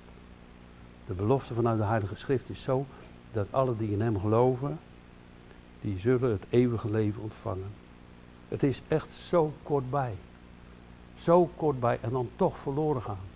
De 1.07 1.15
belofte 1.15 1.55
vanuit 1.55 1.79
de 1.79 1.85
Heilige 1.85 2.17
Schrift 2.17 2.49
is 2.49 2.63
zo 2.63 2.87
dat 3.33 3.47
alle 3.51 3.77
die 3.77 3.91
in 3.93 4.01
hem 4.01 4.21
geloven, 4.21 4.79
die 5.81 5.99
zullen 5.99 6.31
het 6.31 6.45
eeuwige 6.51 6.91
leven 6.91 7.23
ontvangen. 7.23 7.71
Het 8.49 8.63
is 8.63 8.83
echt 8.89 9.13
zo 9.13 9.53
kortbij. 9.63 10.15
Zo 11.19 11.51
kortbij 11.57 11.99
en 12.01 12.11
dan 12.11 12.29
toch 12.37 12.59
verloren 12.59 13.03
gaan. 13.03 13.29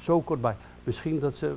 Zo 0.00 0.20
kortbij. 0.20 0.56
Misschien 0.86 1.18
dat 1.18 1.36
ze, 1.36 1.52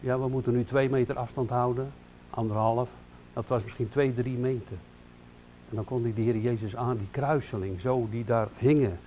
ja 0.00 0.18
we 0.18 0.28
moeten 0.28 0.52
nu 0.52 0.64
twee 0.64 0.90
meter 0.90 1.16
afstand 1.16 1.50
houden, 1.50 1.92
anderhalf. 2.30 2.88
Dat 3.32 3.44
was 3.46 3.62
misschien 3.62 3.88
twee, 3.88 4.14
drie 4.14 4.36
meter. 4.36 4.76
En 5.68 5.76
dan 5.76 5.84
kon 5.84 6.02
hij 6.02 6.12
de 6.14 6.20
Heer 6.20 6.36
Jezus 6.36 6.76
aan, 6.76 6.96
die 6.96 7.08
kruiseling, 7.10 7.80
zo, 7.80 8.06
die 8.10 8.24
daar 8.24 8.48
hingen. 8.56 8.98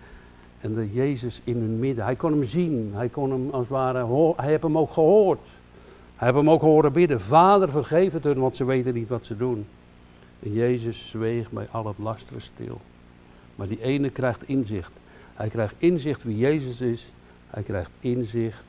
En 0.62 0.74
de 0.74 0.94
Jezus 0.94 1.42
in 1.44 1.58
hun 1.58 1.80
midden. 1.80 2.06
Hij 2.06 2.16
kon 2.16 2.32
hem 2.32 2.44
zien. 2.44 2.92
Hij 2.94 3.10
kon 3.10 3.32
hem 3.32 3.50
als 3.50 3.62
het 3.62 3.70
ware, 3.70 4.34
hij 4.36 4.50
heeft 4.50 4.64
hem 4.64 4.78
ook 4.78 4.92
gehoord. 4.92 5.48
Hij 6.16 6.28
heeft 6.28 6.40
hem 6.40 6.50
ook 6.50 6.62
horen 6.62 6.94
bidden. 6.94 7.22
Vader 7.22 7.70
vergeef 7.70 8.12
het 8.12 8.24
hun, 8.24 8.40
want 8.40 8.56
ze 8.56 8.66
weten 8.66 8.94
niet 8.94 9.10
wat 9.10 9.26
ze 9.26 9.38
doen. 9.38 9.66
En 10.40 10.54
Jezus 10.54 11.10
zweeg 11.10 11.52
bij 11.52 11.68
al 11.72 11.88
het 11.88 11.98
lasteren 11.98 12.42
stil. 12.42 12.82
Maar 13.56 13.68
die 13.68 13.82
ene 13.82 14.10
krijgt 14.10 14.48
inzicht. 14.48 14.92
Hij 15.34 15.50
krijgt 15.50 15.76
inzicht 15.78 16.24
wie 16.24 16.38
Jezus 16.38 16.82
is. 16.82 17.12
Hij 17.50 17.64
krijgt 17.64 17.92
inzicht 18.00 18.68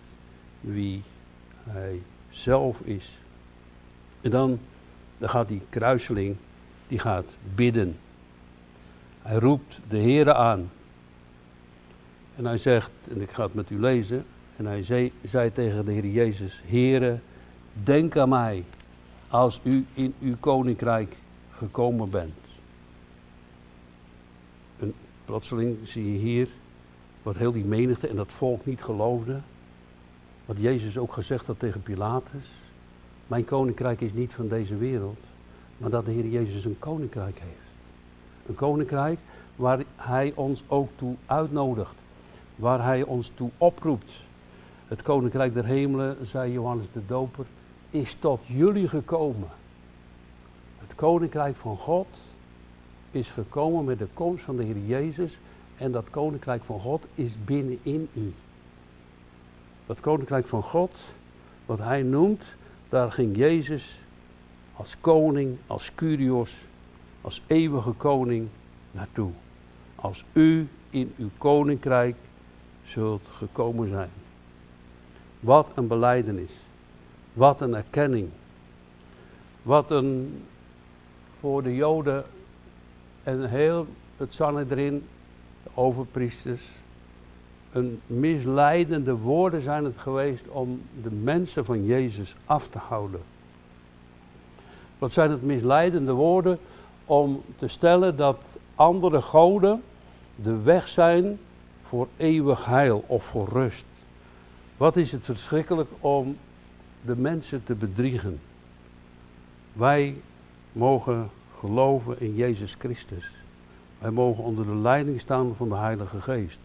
wie 0.60 1.02
hij 1.64 2.02
zelf 2.30 2.80
is. 2.80 3.18
En 4.20 4.30
dan, 4.30 4.58
dan 5.18 5.28
gaat 5.28 5.48
die 5.48 5.62
kruiseling, 5.68 6.36
die 6.88 6.98
gaat 6.98 7.26
bidden. 7.54 7.98
Hij 9.22 9.36
roept 9.36 9.78
de 9.88 9.98
Heere 9.98 10.34
aan. 10.34 10.70
En 12.36 12.44
hij 12.44 12.58
zegt, 12.58 12.90
en 13.10 13.20
ik 13.20 13.30
ga 13.30 13.42
het 13.42 13.54
met 13.54 13.70
u 13.70 13.80
lezen. 13.80 14.24
En 14.56 14.66
hij 14.66 14.82
zei, 14.82 15.12
zei 15.24 15.52
tegen 15.52 15.84
de 15.84 15.92
Heer 15.92 16.06
Jezus, 16.06 16.62
Heere, 16.66 17.18
denk 17.72 18.16
aan 18.16 18.28
mij 18.28 18.64
als 19.28 19.60
u 19.62 19.86
in 19.94 20.14
uw 20.20 20.36
koninkrijk 20.40 21.16
gekomen 21.50 22.10
bent. 22.10 22.34
En 24.78 24.94
plotseling 25.24 25.78
zie 25.82 26.12
je 26.12 26.18
hier 26.18 26.48
wat 27.22 27.36
heel 27.36 27.52
die 27.52 27.64
menigte 27.64 28.08
en 28.08 28.16
dat 28.16 28.32
volk 28.32 28.66
niet 28.66 28.82
geloofde. 28.82 29.40
Wat 30.50 30.58
Jezus 30.58 30.98
ook 30.98 31.12
gezegd 31.12 31.46
had 31.46 31.58
tegen 31.58 31.82
Pilatus. 31.82 32.44
Mijn 33.26 33.44
koninkrijk 33.44 34.00
is 34.00 34.12
niet 34.12 34.32
van 34.32 34.48
deze 34.48 34.76
wereld, 34.76 35.18
maar 35.76 35.90
dat 35.90 36.04
de 36.04 36.10
Heer 36.10 36.26
Jezus 36.26 36.64
een 36.64 36.78
koninkrijk 36.78 37.38
heeft. 37.38 37.70
Een 38.46 38.54
koninkrijk 38.54 39.18
waar 39.56 39.84
Hij 39.96 40.32
ons 40.34 40.62
ook 40.66 40.88
toe 40.96 41.14
uitnodigt. 41.26 41.94
Waar 42.56 42.84
Hij 42.84 43.02
ons 43.02 43.32
toe 43.34 43.50
oproept. 43.58 44.12
Het 44.88 45.02
koninkrijk 45.02 45.54
der 45.54 45.64
hemelen, 45.64 46.26
zei 46.26 46.52
Johannes 46.52 46.86
de 46.92 47.06
Doper, 47.06 47.46
is 47.90 48.14
tot 48.14 48.40
jullie 48.46 48.88
gekomen 48.88 49.48
koninkrijk 51.00 51.56
van 51.56 51.76
God 51.76 52.06
is 53.10 53.28
gekomen 53.28 53.84
met 53.84 53.98
de 53.98 54.08
komst 54.14 54.44
van 54.44 54.56
de 54.56 54.64
Heer 54.64 54.78
Jezus. 54.86 55.38
En 55.76 55.92
dat 55.92 56.10
koninkrijk 56.10 56.62
van 56.64 56.80
God 56.80 57.02
is 57.14 57.32
binnenin 57.44 58.08
u. 58.14 58.32
Dat 59.90 60.00
koninkrijk 60.00 60.46
van 60.46 60.62
God, 60.62 60.90
wat 61.66 61.78
hij 61.78 62.02
noemt, 62.02 62.42
daar 62.88 63.12
ging 63.12 63.36
Jezus 63.36 64.00
als 64.76 64.96
koning, 65.00 65.56
als 65.66 65.94
Curios, 65.94 66.54
als 67.20 67.42
eeuwige 67.46 67.92
koning 67.92 68.48
naartoe. 68.90 69.30
Als 69.94 70.24
u 70.32 70.68
in 70.90 71.14
uw 71.16 71.28
koninkrijk 71.38 72.16
zult 72.84 73.22
gekomen 73.30 73.88
zijn. 73.88 74.10
Wat 75.40 75.68
een 75.74 75.86
beleidenis. 75.86 76.52
Wat 77.32 77.60
een 77.60 77.74
erkenning. 77.74 78.28
Wat 79.62 79.90
een 79.90 80.42
voor 81.40 81.62
de 81.62 81.74
Joden 81.74 82.24
en 83.22 83.48
heel 83.48 83.86
het 84.16 84.34
Sanhedrin, 84.34 85.06
de 85.62 85.70
overpriesters, 85.74 86.62
een 87.72 88.00
misleidende 88.06 89.16
woorden 89.16 89.62
zijn 89.62 89.84
het 89.84 89.98
geweest 89.98 90.48
om 90.48 90.82
de 91.02 91.10
mensen 91.10 91.64
van 91.64 91.84
Jezus 91.84 92.36
af 92.44 92.68
te 92.70 92.78
houden. 92.78 93.20
Wat 94.98 95.12
zijn 95.12 95.30
het 95.30 95.42
misleidende 95.42 96.12
woorden 96.12 96.58
om 97.04 97.42
te 97.58 97.68
stellen 97.68 98.16
dat 98.16 98.38
andere 98.74 99.20
goden 99.20 99.82
de 100.34 100.62
weg 100.62 100.88
zijn 100.88 101.38
voor 101.88 102.08
eeuwig 102.16 102.64
heil 102.64 103.04
of 103.06 103.24
voor 103.24 103.48
rust. 103.52 103.84
Wat 104.76 104.96
is 104.96 105.12
het 105.12 105.24
verschrikkelijk 105.24 105.88
om 106.00 106.36
de 107.02 107.16
mensen 107.16 107.64
te 107.64 107.74
bedriegen. 107.74 108.40
Wij 109.72 110.16
mogen 110.72 111.30
geloven 111.58 112.20
in 112.20 112.34
Jezus 112.34 112.74
Christus. 112.78 113.30
Wij 113.98 114.10
mogen 114.10 114.44
onder 114.44 114.66
de 114.66 114.76
leiding 114.76 115.20
staan 115.20 115.54
van 115.56 115.68
de 115.68 115.74
Heilige 115.74 116.20
Geest. 116.20 116.58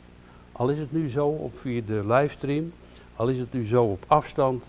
Al 0.57 0.69
is 0.69 0.77
het 0.77 0.91
nu 0.91 1.09
zo 1.09 1.27
op 1.27 1.59
via 1.59 1.81
de 1.85 2.07
livestream, 2.07 2.71
al 3.15 3.27
is 3.27 3.37
het 3.37 3.53
nu 3.53 3.65
zo 3.65 3.83
op 3.83 4.03
afstand. 4.07 4.63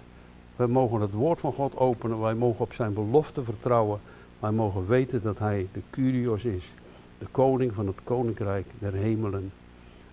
Wij 0.57 0.67
mogen 0.67 1.01
het 1.01 1.13
woord 1.13 1.41
van 1.41 1.53
God 1.53 1.77
openen, 1.77 2.21
wij 2.21 2.35
mogen 2.35 2.61
op 2.61 2.73
zijn 2.73 2.95
belofte 2.95 3.45
vertrouwen. 3.45 4.01
Wij 4.41 4.51
mogen 4.51 4.87
weten 4.87 5.23
dat 5.23 5.39
hij 5.39 5.69
de 5.73 5.81
Curios 5.91 6.45
is, 6.45 6.73
de 7.19 7.27
koning 7.31 7.75
van 7.75 7.87
het 7.87 7.97
koninkrijk 8.05 8.67
der 8.79 8.93
hemelen. 8.93 9.53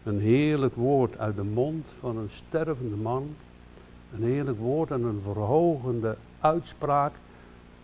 Een 0.04 0.20
heerlijk 0.20 0.76
woord 0.76 1.18
uit 1.18 1.36
de 1.36 1.44
mond 1.44 1.86
van 2.00 2.18
een 2.18 2.30
stervende 2.32 2.96
man. 2.96 3.36
Een 4.16 4.24
heerlijk 4.24 4.60
woord 4.60 4.92
en 4.92 5.04
een 5.04 5.22
verhogende 5.24 6.18
uitspraak. 6.40 7.14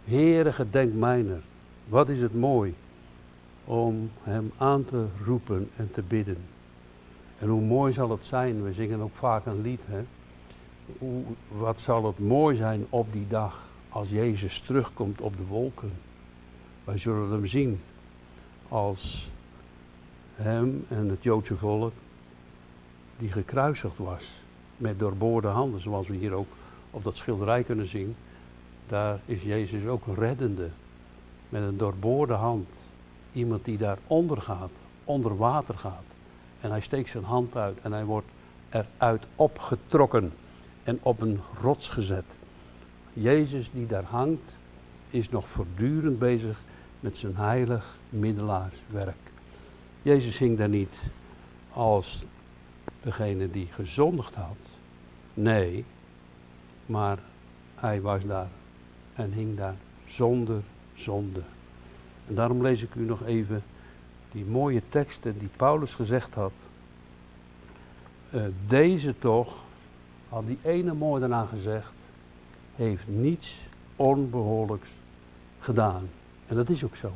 Heere, 0.04 0.54
gedenk 0.54 0.94
mijner. 0.94 1.42
Wat 1.88 2.10
is 2.10 2.20
het 2.20 2.34
mooi 2.34 2.76
om 3.66 4.10
hem 4.24 4.52
aan 4.58 4.86
te 4.86 5.06
roepen 5.26 5.70
en 5.76 5.92
te 5.92 6.02
bidden. 6.02 6.38
En 7.40 7.48
hoe 7.48 7.62
mooi 7.62 7.94
zal 7.94 8.10
het 8.10 8.26
zijn, 8.26 8.64
we 8.64 8.74
zingen 8.74 9.00
ook 9.00 9.16
vaak 9.16 9.46
een 9.46 9.62
lied, 9.62 9.82
hè? 9.86 10.02
Hoe, 10.98 11.24
wat 11.48 11.80
zal 11.80 12.06
het 12.06 12.20
mooi 12.20 12.56
zijn 12.56 12.86
op 12.90 13.14
die 13.14 13.28
dag 13.28 13.68
als 13.90 14.10
Jezus 14.10 14.60
terugkomt 14.60 15.22
op 15.22 15.38
de 15.38 15.46
wolken. 15.46 15.92
Wij 16.84 16.98
zullen 16.98 17.32
hem 17.32 17.46
zien 17.46 17.82
als 18.68 19.30
hem 20.36 20.86
en 20.90 21.10
het 21.10 21.24
Joodse 21.24 21.56
volk 21.56 21.94
die 23.18 23.32
gekruisigd 23.32 23.98
was 23.98 24.32
met 24.78 25.00
doorboorde 25.00 25.48
handen, 25.48 25.82
zoals 25.82 26.08
we 26.08 26.16
hier 26.16 26.34
ook 26.34 26.48
op 26.92 27.04
dat 27.04 27.16
schilderij 27.16 27.64
kunnen 27.64 27.88
zien. 27.88 28.16
Daar 28.88 29.20
is 29.26 29.42
Jezus 29.42 29.86
ook 29.86 30.04
reddende 30.16 30.70
met 31.50 31.62
een 31.62 31.78
doorboorde 31.78 32.34
hand. 32.34 32.68
Iemand 33.34 33.66
die 33.66 33.78
daar 33.78 33.98
onder 34.08 34.42
gaat, 34.42 34.72
onder 35.04 35.38
water 35.38 35.78
gaat. 35.78 36.09
En 36.62 36.70
hij 36.70 36.82
steekt 36.82 37.10
zijn 37.10 37.24
hand 37.24 37.56
uit 37.56 37.78
en 37.82 37.92
hij 37.92 38.06
wordt 38.06 38.28
eruit 38.70 39.24
opgetrokken 39.36 40.34
en 40.84 41.00
op 41.02 41.22
een 41.22 41.40
rots 41.62 41.90
gezet. 41.90 42.26
Jezus 43.14 43.72
die 43.72 43.88
daar 43.88 44.04
hangt, 44.04 44.52
is 45.10 45.30
nog 45.30 45.50
voortdurend 45.50 46.20
bezig 46.20 46.62
met 47.00 47.18
zijn 47.18 47.36
heilig 47.36 47.98
middelaarswerk. 48.10 49.16
Jezus 50.02 50.38
hing 50.38 50.58
daar 50.58 50.70
niet 50.70 51.00
als 51.74 52.24
degene 53.02 53.52
die 53.52 53.68
gezondigd 53.72 54.34
had. 54.36 54.58
Nee, 55.34 55.86
maar 56.86 57.20
hij 57.76 58.02
was 58.02 58.26
daar 58.26 58.50
en 59.14 59.32
hing 59.32 59.58
daar 59.58 59.76
zonder 60.08 60.62
zonde. 60.96 61.42
En 62.28 62.36
daarom 62.36 62.62
lees 62.62 62.82
ik 62.82 62.96
u 62.96 63.02
nog 63.02 63.26
even 63.26 63.64
die 64.32 64.46
mooie 64.46 64.82
teksten 64.90 65.40
die 65.40 65.50
Paulus 65.56 65.94
gezegd 65.94 66.34
had. 66.34 66.52
Uh, 68.34 68.42
deze 68.68 69.16
toch, 69.20 69.54
had 70.30 70.48
die 70.48 70.60
ene 70.62 70.94
moordenaar 70.94 71.48
gezegd, 71.48 71.92
heeft 72.76 73.08
niets 73.08 73.58
onbehoorlijks 73.96 74.90
gedaan. 75.60 76.10
En 76.48 76.56
dat 76.56 76.70
is 76.70 76.84
ook 76.84 76.96
zo. 76.96 77.12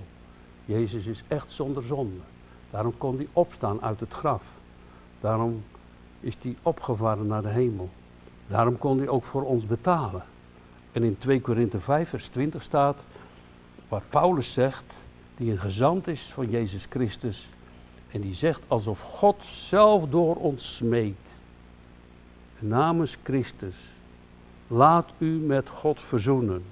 Jezus 0.65 1.05
is 1.05 1.24
echt 1.27 1.51
zonder 1.51 1.84
zonde. 1.84 2.22
Daarom 2.70 2.98
kon 2.98 3.15
hij 3.15 3.27
opstaan 3.34 3.82
uit 3.82 4.00
het 4.00 4.13
graf. 4.13 4.43
Daarom 5.20 5.63
is 6.20 6.38
hij 6.41 6.55
opgevaren 6.62 7.27
naar 7.27 7.41
de 7.41 7.50
hemel. 7.50 7.89
Daarom 8.48 8.77
kon 8.77 8.98
hij 8.98 9.08
ook 9.08 9.24
voor 9.24 9.43
ons 9.43 9.65
betalen. 9.65 10.24
En 10.91 11.03
in 11.03 11.17
2 11.17 11.41
Korinthe 11.41 11.79
5 11.79 12.10
vers 12.10 12.27
20 12.27 12.63
staat, 12.63 12.98
waar 13.88 14.01
Paulus 14.10 14.53
zegt, 14.53 14.84
die 15.43 15.51
een 15.51 15.59
gezant 15.59 16.07
is 16.07 16.21
van 16.21 16.50
Jezus 16.50 16.85
Christus. 16.89 17.47
En 18.12 18.21
die 18.21 18.35
zegt 18.35 18.62
alsof 18.67 19.01
God 19.01 19.35
zelf 19.50 20.09
door 20.09 20.35
ons 20.35 20.75
smeekt. 20.75 21.17
Namens 22.59 23.17
Christus 23.23 23.75
Laat 24.67 25.09
u 25.17 25.25
met 25.25 25.69
God 25.69 26.00
verzoenen. 26.00 26.63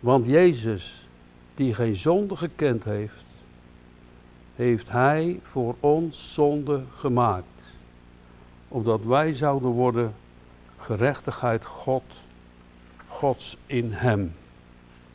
Want 0.00 0.26
Jezus, 0.26 1.06
die 1.54 1.74
geen 1.74 1.96
zonde 1.96 2.36
gekend 2.36 2.84
heeft, 2.84 3.24
heeft 4.54 4.90
Hij 4.90 5.40
voor 5.50 5.74
ons 5.80 6.32
zonde 6.34 6.82
gemaakt. 6.96 7.46
Opdat 8.68 9.04
wij 9.04 9.32
zouden 9.32 9.70
worden 9.70 10.14
gerechtigheid 10.78 11.64
God, 11.64 12.04
Gods 13.08 13.56
in 13.66 13.92
Hem. 13.92 14.32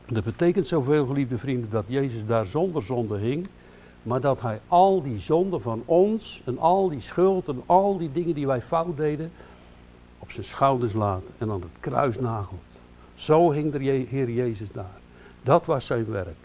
Dat 0.08 0.24
betekent 0.24 0.68
zoveel, 0.68 1.06
geliefde 1.06 1.38
vrienden, 1.38 1.70
dat 1.70 1.84
Jezus 1.88 2.26
daar 2.26 2.46
zonder 2.46 2.84
zonde 2.84 3.18
hing. 3.18 3.48
Maar 4.04 4.22
dat 4.22 4.42
Hij 4.42 4.60
al 4.68 5.04
die 5.04 5.20
zonden 5.20 5.62
van 5.62 5.84
ons 5.86 6.42
en 6.46 6.60
al 6.60 6.90
die 6.90 7.02
schuld 7.02 7.48
en 7.48 7.64
al 7.66 7.98
die 7.98 8.12
dingen 8.12 8.36
die 8.36 8.48
wij 8.48 8.62
fout 8.62 8.98
deden, 8.98 9.32
op 10.20 10.32
zijn 10.32 10.46
schouders 10.46 10.94
laat 10.94 11.24
en 11.38 11.52
aan 11.52 11.62
het 11.62 11.70
kruis 11.80 12.20
nagelt. 12.20 12.60
Zo 13.16 13.52
hing 13.52 13.72
de 13.72 13.80
Heer 14.10 14.30
Jezus 14.30 14.72
daar. 14.72 15.00
Dat 15.44 15.66
was 15.66 15.86
zijn 15.86 16.12
werk. 16.12 16.36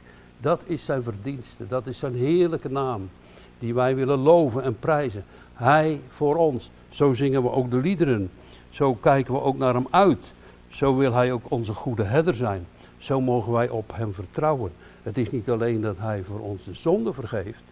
Dat 0.40 0.60
is 0.66 0.84
zijn 0.84 1.02
verdienste. 1.02 1.66
Dat 1.68 1.86
is 1.86 1.98
zijn 1.98 2.14
heerlijke 2.14 2.70
naam. 2.70 3.10
Die 3.58 3.74
wij 3.74 3.94
willen 3.94 4.18
loven 4.18 4.62
en 4.62 4.78
prijzen. 4.78 5.24
Hij 5.52 6.00
voor 6.08 6.36
ons. 6.36 6.70
Zo 6.90 7.12
zingen 7.12 7.42
we 7.42 7.50
ook 7.50 7.70
de 7.70 7.76
liederen. 7.76 8.30
Zo 8.70 8.94
kijken 8.94 9.34
we 9.34 9.40
ook 9.40 9.58
naar 9.58 9.74
hem 9.74 9.86
uit. 9.90 10.32
Zo 10.68 10.96
wil 10.96 11.12
hij 11.12 11.32
ook 11.32 11.44
onze 11.48 11.74
goede 11.74 12.02
herder 12.02 12.34
zijn. 12.34 12.66
Zo 13.00 13.20
mogen 13.20 13.52
wij 13.52 13.68
op 13.68 13.92
hem 13.94 14.14
vertrouwen. 14.14 14.72
Het 15.02 15.18
is 15.18 15.30
niet 15.30 15.50
alleen 15.50 15.80
dat 15.80 15.98
hij 15.98 16.22
voor 16.22 16.40
ons 16.40 16.64
de 16.64 16.74
zonde 16.74 17.12
vergeeft. 17.12 17.62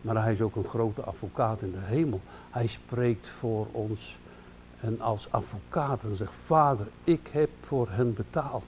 Maar 0.00 0.22
hij 0.22 0.32
is 0.32 0.40
ook 0.40 0.56
een 0.56 0.64
grote 0.64 1.02
advocaat 1.02 1.60
in 1.60 1.70
de 1.72 1.94
hemel. 1.94 2.20
Hij 2.50 2.66
spreekt 2.66 3.28
voor 3.28 3.66
ons 3.72 4.16
en 4.80 5.00
als 5.00 5.26
advocaat 5.30 6.02
en 6.02 6.16
zegt, 6.16 6.32
vader, 6.44 6.86
ik 7.04 7.28
heb 7.30 7.48
voor 7.66 7.88
hen 7.90 8.14
betaald. 8.14 8.64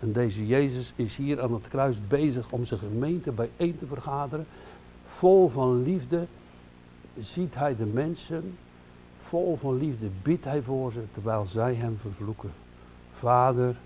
En 0.00 0.12
deze 0.12 0.46
Jezus 0.46 0.92
is 0.96 1.16
hier 1.16 1.42
aan 1.42 1.52
het 1.52 1.68
kruis 1.68 1.96
bezig 2.08 2.50
om 2.50 2.64
zijn 2.64 2.80
gemeente 2.80 3.30
bijeen 3.30 3.78
te 3.78 3.86
vergaderen. 3.86 4.46
Vol 5.06 5.48
van 5.48 5.82
liefde 5.82 6.26
ziet 7.20 7.54
hij 7.54 7.76
de 7.76 7.86
mensen, 7.86 8.56
vol 9.28 9.56
van 9.60 9.78
liefde 9.78 10.06
bidt 10.22 10.44
hij 10.44 10.62
voor 10.62 10.92
ze, 10.92 11.00
terwijl 11.12 11.44
zij 11.44 11.74
hem 11.74 11.98
vervloeken. 12.00 12.50
Vader, 13.18 13.76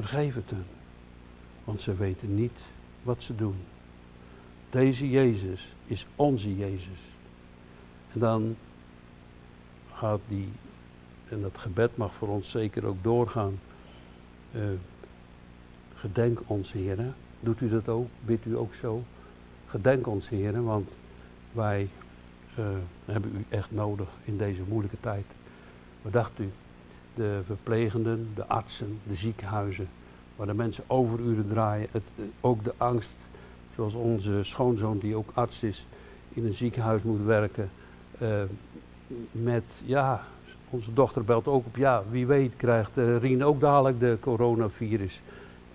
vergeef 0.00 0.34
het 0.34 0.50
hen, 0.50 0.66
want 1.64 1.80
ze 1.80 1.94
weten 1.94 2.34
niet 2.34 2.58
wat 3.02 3.22
ze 3.22 3.34
doen. 3.34 3.56
Deze 4.70 5.10
Jezus 5.10 5.74
is 5.86 6.06
onze 6.16 6.56
Jezus. 6.56 6.98
En 8.12 8.20
dan 8.20 8.56
gaat 9.92 10.20
die 10.28 10.48
en 11.28 11.40
dat 11.40 11.58
gebed 11.58 11.96
mag 11.96 12.14
voor 12.14 12.28
ons 12.28 12.50
zeker 12.50 12.84
ook 12.84 13.02
doorgaan. 13.02 13.58
Uh, 14.54 14.62
gedenk 15.94 16.40
ons, 16.46 16.72
heren. 16.72 17.14
Doet 17.40 17.60
u 17.60 17.68
dat 17.68 17.88
ook? 17.88 18.08
Bidt 18.24 18.44
u 18.44 18.56
ook 18.56 18.74
zo? 18.74 19.02
Gedenk 19.66 20.06
ons, 20.06 20.28
heren, 20.28 20.64
want 20.64 20.90
wij 21.52 21.88
uh, 22.58 22.64
hebben 23.04 23.36
u 23.36 23.44
echt 23.48 23.70
nodig 23.70 24.08
in 24.24 24.36
deze 24.36 24.62
moeilijke 24.68 25.00
tijd. 25.00 25.24
Wat 26.02 26.12
dacht 26.12 26.38
u? 26.38 26.50
De 27.20 27.40
verplegenden, 27.44 28.28
de 28.34 28.46
artsen, 28.46 28.98
de 29.08 29.14
ziekenhuizen, 29.14 29.88
waar 30.36 30.46
de 30.46 30.54
mensen 30.54 30.84
overuren 30.86 31.48
draaien. 31.48 31.88
Het, 31.90 32.02
ook 32.40 32.64
de 32.64 32.72
angst, 32.76 33.16
zoals 33.74 33.94
onze 33.94 34.38
schoonzoon 34.42 34.98
die 34.98 35.16
ook 35.16 35.30
arts 35.34 35.62
is, 35.62 35.86
in 36.28 36.46
een 36.46 36.54
ziekenhuis 36.54 37.02
moet 37.02 37.24
werken. 37.24 37.70
Uh, 38.22 38.42
met, 39.32 39.62
ja, 39.84 40.24
onze 40.70 40.92
dochter 40.92 41.24
belt 41.24 41.46
ook 41.46 41.66
op, 41.66 41.76
ja, 41.76 42.02
wie 42.10 42.26
weet 42.26 42.52
krijgt 42.56 42.90
uh, 42.98 43.16
Rien 43.16 43.44
ook 43.44 43.60
dadelijk 43.60 44.00
de 44.00 44.16
coronavirus 44.20 45.20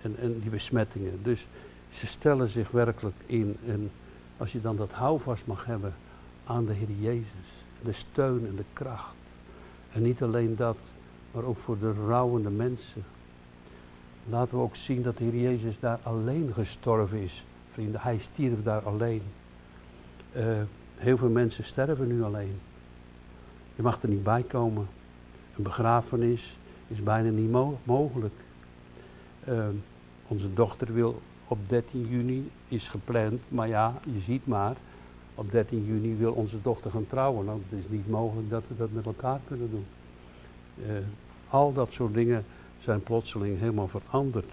en, 0.02 0.16
en 0.20 0.38
die 0.40 0.50
besmettingen. 0.50 1.18
Dus 1.22 1.46
ze 1.90 2.06
stellen 2.06 2.48
zich 2.48 2.70
werkelijk 2.70 3.16
in. 3.26 3.56
En 3.66 3.90
als 4.36 4.52
je 4.52 4.60
dan 4.60 4.76
dat 4.76 4.90
houvast 4.90 5.46
mag 5.46 5.64
hebben 5.64 5.94
aan 6.46 6.66
de 6.66 6.72
Heer 6.72 6.96
Jezus, 7.00 7.48
de 7.82 7.92
steun 7.92 8.46
en 8.46 8.56
de 8.56 8.64
kracht. 8.72 9.14
En 9.92 10.02
niet 10.02 10.22
alleen 10.22 10.56
dat, 10.56 10.76
maar 11.36 11.44
ook 11.44 11.58
voor 11.64 11.78
de 11.78 11.92
rouwende 12.06 12.50
mensen. 12.50 13.04
Laten 14.28 14.56
we 14.56 14.62
ook 14.62 14.76
zien 14.76 15.02
dat 15.02 15.16
de 15.16 15.24
Heer 15.24 15.42
Jezus 15.42 15.80
daar 15.80 15.98
alleen 16.02 16.52
gestorven 16.54 17.18
is. 17.18 17.44
Vrienden, 17.72 18.00
hij 18.00 18.18
stierf 18.18 18.62
daar 18.62 18.80
alleen. 18.82 19.22
Uh, 20.36 20.44
heel 20.96 21.16
veel 21.16 21.28
mensen 21.28 21.64
sterven 21.64 22.06
nu 22.06 22.22
alleen. 22.22 22.58
Je 23.74 23.82
mag 23.82 24.02
er 24.02 24.08
niet 24.08 24.22
bij 24.22 24.42
komen. 24.42 24.88
Een 25.56 25.62
begrafenis 25.62 26.56
is 26.88 27.02
bijna 27.02 27.30
niet 27.30 27.50
mo 27.50 27.78
mogelijk. 27.82 28.34
Uh, 29.48 29.66
onze 30.26 30.54
dochter 30.54 30.94
wil 30.94 31.20
op 31.48 31.58
13 31.68 32.06
juni, 32.08 32.50
is 32.68 32.88
gepland, 32.88 33.40
maar 33.48 33.68
ja, 33.68 33.94
je 34.04 34.20
ziet 34.20 34.46
maar, 34.46 34.76
op 35.34 35.50
13 35.50 35.84
juni 35.84 36.16
wil 36.16 36.32
onze 36.32 36.62
dochter 36.62 36.90
gaan 36.90 37.06
trouwen. 37.08 37.44
Nou, 37.44 37.60
het 37.68 37.78
is 37.78 37.88
niet 37.88 38.08
mogelijk 38.08 38.50
dat 38.50 38.62
we 38.68 38.76
dat 38.76 38.92
met 38.92 39.06
elkaar 39.06 39.40
kunnen 39.46 39.70
doen. 39.70 39.86
Uh, 40.86 40.96
al 41.56 41.72
dat 41.72 41.88
soort 41.90 42.14
dingen 42.14 42.44
zijn 42.80 43.02
plotseling 43.02 43.58
helemaal 43.58 43.88
veranderd. 43.88 44.50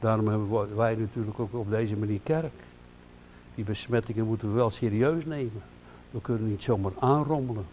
Daarom 0.00 0.28
hebben 0.28 0.76
wij 0.76 0.94
natuurlijk 0.94 1.38
ook 1.38 1.54
op 1.54 1.70
deze 1.70 1.96
manier 1.96 2.20
kerk. 2.22 2.52
Die 3.54 3.64
besmettingen 3.64 4.26
moeten 4.26 4.48
we 4.48 4.54
wel 4.54 4.70
serieus 4.70 5.24
nemen. 5.24 5.62
We 6.10 6.20
kunnen 6.20 6.48
niet 6.48 6.62
zomaar 6.62 6.92
aanrommelen. 6.98 7.64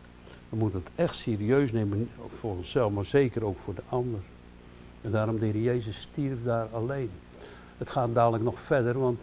We 0.50 0.58
moeten 0.58 0.80
het 0.80 0.90
echt 0.96 1.16
serieus 1.16 1.72
nemen 1.72 2.10
voor 2.40 2.56
onszelf, 2.56 2.92
maar 2.92 3.06
zeker 3.06 3.44
ook 3.44 3.58
voor 3.64 3.76
de 3.76 3.82
ander. 3.90 4.20
En 5.02 5.12
daarom 5.12 5.40
de 5.40 5.46
Heer 5.46 5.62
Jezus 5.62 6.02
stierf 6.02 6.44
daar 6.44 6.68
alleen. 6.72 7.10
Het 7.78 7.90
gaat 7.90 8.14
dadelijk 8.14 8.44
nog 8.44 8.60
verder, 8.60 9.00
want 9.00 9.20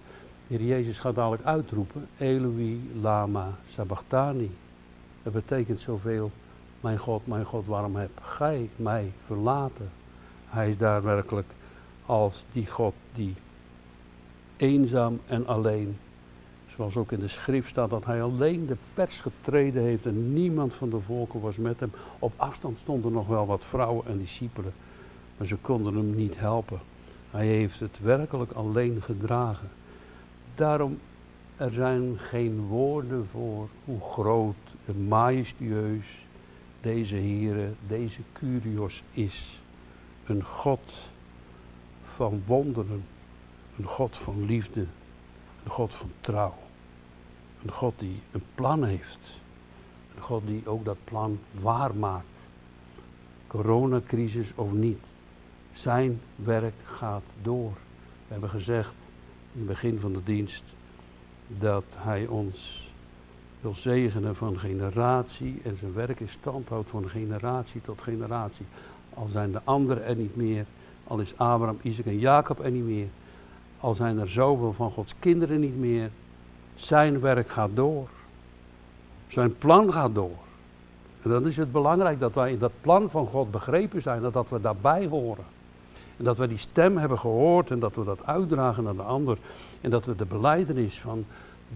de 0.46 0.56
Heer 0.56 0.66
Jezus 0.66 0.98
gaat 0.98 1.14
dadelijk 1.14 1.44
uitroepen, 1.44 2.08
Eloi 2.18 2.90
lama 3.00 3.50
sabachthani. 3.74 4.50
Dat 5.22 5.32
betekent 5.32 5.80
zoveel, 5.80 6.30
mijn 6.82 6.98
God, 6.98 7.26
mijn 7.26 7.44
God, 7.44 7.66
waarom 7.66 7.96
heb 7.96 8.10
gij 8.22 8.68
mij 8.76 9.12
verlaten? 9.26 9.90
Hij 10.48 10.70
is 10.70 10.78
daar 10.78 11.02
werkelijk 11.02 11.46
als 12.06 12.44
die 12.52 12.66
God 12.66 12.94
die 13.14 13.34
eenzaam 14.56 15.20
en 15.26 15.46
alleen, 15.46 15.98
zoals 16.76 16.96
ook 16.96 17.12
in 17.12 17.18
de 17.18 17.28
schrift 17.28 17.68
staat, 17.68 17.90
dat 17.90 18.04
hij 18.04 18.22
alleen 18.22 18.66
de 18.66 18.76
pers 18.94 19.20
getreden 19.20 19.82
heeft 19.82 20.06
en 20.06 20.32
niemand 20.32 20.74
van 20.74 20.90
de 20.90 21.00
volken 21.00 21.40
was 21.40 21.56
met 21.56 21.80
hem. 21.80 21.92
Op 22.18 22.32
afstand 22.36 22.78
stonden 22.78 23.12
nog 23.12 23.26
wel 23.26 23.46
wat 23.46 23.64
vrouwen 23.64 24.06
en 24.06 24.18
discipelen, 24.18 24.72
maar 25.36 25.46
ze 25.46 25.56
konden 25.56 25.94
hem 25.94 26.14
niet 26.14 26.38
helpen. 26.38 26.80
Hij 27.30 27.46
heeft 27.46 27.80
het 27.80 28.00
werkelijk 28.00 28.52
alleen 28.52 29.02
gedragen. 29.02 29.68
Daarom, 30.54 30.98
er 31.56 31.72
zijn 31.72 32.18
geen 32.18 32.60
woorden 32.60 33.26
voor 33.30 33.68
hoe 33.84 34.00
groot 34.00 34.56
en 34.86 35.08
majestueus 35.08 36.21
deze 36.82 37.14
Heere, 37.14 37.72
deze 37.86 38.20
Curios 38.32 39.02
is. 39.12 39.60
Een 40.26 40.44
God 40.44 40.92
van 42.14 42.42
wonderen, 42.46 43.04
een 43.78 43.84
God 43.84 44.16
van 44.16 44.44
liefde, 44.44 44.86
een 45.64 45.70
God 45.70 45.94
van 45.94 46.10
trouw. 46.20 46.54
Een 47.62 47.72
God 47.72 47.94
die 47.98 48.20
een 48.30 48.42
plan 48.54 48.84
heeft. 48.84 49.40
Een 50.16 50.22
God 50.22 50.46
die 50.46 50.66
ook 50.66 50.84
dat 50.84 50.96
plan 51.04 51.38
waarmaakt. 51.60 52.26
Coronacrisis 53.46 54.52
of 54.54 54.72
niet. 54.72 55.02
Zijn 55.72 56.20
werk 56.36 56.74
gaat 56.84 57.22
door. 57.42 57.72
We 58.26 58.32
hebben 58.32 58.50
gezegd 58.50 58.94
in 59.52 59.58
het 59.58 59.66
begin 59.66 59.98
van 60.00 60.12
de 60.12 60.22
dienst 60.24 60.64
dat 61.46 61.84
hij 61.96 62.26
ons 62.26 62.91
wil 63.62 63.74
zegenen 63.74 64.36
van 64.36 64.58
generatie 64.58 65.60
en 65.64 65.76
zijn 65.76 65.94
werk 65.94 66.20
in 66.20 66.28
stand 66.28 66.68
houdt 66.68 66.90
van 66.90 67.08
generatie 67.08 67.80
tot 67.80 68.00
generatie. 68.00 68.66
Al 69.14 69.28
zijn 69.32 69.52
de 69.52 69.60
anderen 69.64 70.04
er 70.04 70.16
niet 70.16 70.36
meer, 70.36 70.64
al 71.04 71.18
is 71.18 71.32
Abraham, 71.36 71.78
Isaac 71.82 72.06
en 72.06 72.18
Jacob 72.18 72.64
er 72.64 72.70
niet 72.70 72.84
meer, 72.84 73.06
al 73.80 73.94
zijn 73.94 74.18
er 74.18 74.28
zoveel 74.28 74.72
van 74.72 74.90
Gods 74.90 75.14
kinderen 75.18 75.60
niet 75.60 75.78
meer, 75.78 76.10
zijn 76.74 77.20
werk 77.20 77.48
gaat 77.48 77.70
door. 77.74 78.08
Zijn 79.28 79.58
plan 79.58 79.92
gaat 79.92 80.14
door. 80.14 80.38
En 81.22 81.30
dan 81.30 81.46
is 81.46 81.56
het 81.56 81.72
belangrijk 81.72 82.20
dat 82.20 82.34
wij 82.34 82.52
in 82.52 82.58
dat 82.58 82.72
plan 82.80 83.10
van 83.10 83.26
God 83.26 83.50
begrepen 83.50 84.02
zijn 84.02 84.24
en 84.24 84.30
dat 84.32 84.48
we 84.48 84.60
daarbij 84.60 85.06
horen. 85.06 85.44
En 86.16 86.24
dat 86.24 86.36
we 86.36 86.48
die 86.48 86.58
stem 86.58 86.96
hebben 86.96 87.18
gehoord 87.18 87.70
en 87.70 87.78
dat 87.78 87.94
we 87.94 88.04
dat 88.04 88.26
uitdragen 88.26 88.84
naar 88.84 88.96
de 88.96 89.02
ander. 89.02 89.38
En 89.80 89.90
dat 89.90 90.04
we 90.04 90.16
de 90.16 90.24
beleidenis 90.24 91.00
van 91.00 91.24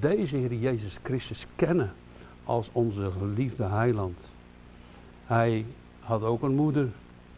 deze 0.00 0.36
Heer 0.36 0.54
Jezus 0.54 0.98
Christus 1.02 1.46
kennen 1.56 1.92
als 2.44 2.68
onze 2.72 3.10
geliefde 3.18 3.64
heiland. 3.64 4.18
Hij 5.26 5.64
had 6.00 6.22
ook 6.22 6.42
een 6.42 6.54
moeder 6.54 6.88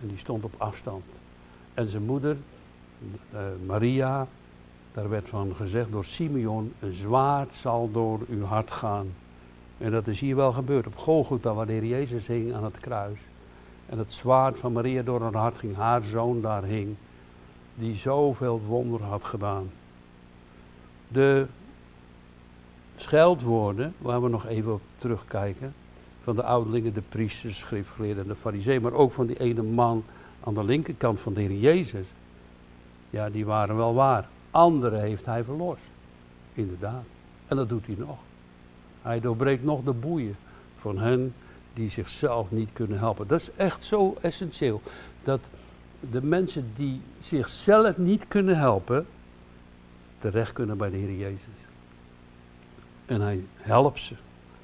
en 0.01 0.09
die 0.09 0.18
stond 0.18 0.44
op 0.44 0.55
afstand. 0.59 1.05
En 1.75 1.88
zijn 1.88 2.03
moeder, 2.03 2.37
uh, 3.33 3.40
Maria, 3.66 4.27
daar 4.92 5.09
werd 5.09 5.29
van 5.29 5.55
gezegd 5.55 5.92
door 5.92 6.05
Simeon, 6.05 6.73
een 6.81 6.92
zwaard 6.92 7.55
zal 7.55 7.90
door 7.92 8.21
uw 8.29 8.44
hart 8.44 8.71
gaan. 8.71 9.07
En 9.79 9.90
dat 9.90 10.07
is 10.07 10.21
hier 10.21 10.37
wel 10.37 10.53
gebeurd 10.53 10.87
op 10.87 10.97
Golgotha, 10.97 11.55
waar 11.55 11.66
de 11.66 11.73
Heer 11.73 11.85
Jezus 11.85 12.27
hing 12.27 12.55
aan 12.55 12.64
het 12.64 12.81
kruis. 12.81 13.18
En 13.87 13.99
het 13.99 14.12
zwaard 14.12 14.59
van 14.59 14.73
Maria 14.73 15.03
door 15.03 15.21
haar 15.21 15.37
hart 15.37 15.59
ging, 15.59 15.77
haar 15.77 16.05
zoon 16.05 16.40
daar 16.40 16.64
hing, 16.64 16.97
die 17.75 17.94
zoveel 17.94 18.61
wonder 18.66 19.03
had 19.03 19.25
gedaan. 19.25 19.71
De 21.09 21.47
scheldwoorden, 23.01 23.95
waar 23.99 24.23
we 24.23 24.29
nog 24.29 24.47
even 24.47 24.73
op 24.73 24.81
terugkijken, 24.99 25.75
van 26.23 26.37
de 26.37 26.43
ouderlingen, 26.43 26.95
de 26.95 27.03
priesters, 27.09 27.59
schriftgeleerden 27.59 28.23
en 28.23 28.29
de 28.29 28.35
fariseeën, 28.35 28.83
maar 28.83 28.93
ook 28.93 29.13
van 29.13 29.27
die 29.27 29.41
ene 29.41 29.63
man 29.63 30.05
aan 30.45 30.55
de 30.55 30.65
linkerkant 30.65 31.21
van 31.21 31.33
de 31.33 31.41
Heer 31.41 31.59
Jezus. 31.59 32.07
Ja, 33.11 33.31
die 33.31 33.47
waren 33.47 33.77
wel 33.77 33.95
waar. 33.95 34.29
Anderen 34.51 35.01
heeft 35.01 35.25
hij 35.25 35.45
verlost. 35.45 35.81
Inderdaad. 36.55 37.05
En 37.47 37.57
dat 37.57 37.69
doet 37.69 37.87
hij 37.87 37.95
nog. 37.99 38.19
Hij 39.03 39.21
doorbreekt 39.21 39.65
nog 39.65 39.83
de 39.85 39.93
boeien 39.93 40.37
van 40.81 40.99
hen 40.99 41.35
die 41.75 41.91
zichzelf 41.91 42.51
niet 42.51 42.69
kunnen 42.73 42.99
helpen. 42.99 43.27
Dat 43.27 43.41
is 43.41 43.51
echt 43.57 43.85
zo 43.85 44.17
essentieel. 44.21 44.83
Dat 45.23 45.41
de 46.11 46.23
mensen 46.23 46.73
die 46.77 47.01
zichzelf 47.21 47.97
niet 47.97 48.25
kunnen 48.29 48.59
helpen, 48.59 49.07
terecht 50.19 50.53
kunnen 50.53 50.77
bij 50.77 50.91
de 50.91 50.97
Heer 50.97 51.17
Jezus. 51.17 51.58
En 53.09 53.21
hij 53.21 53.44
helpt 53.57 54.01
ze. 54.01 54.14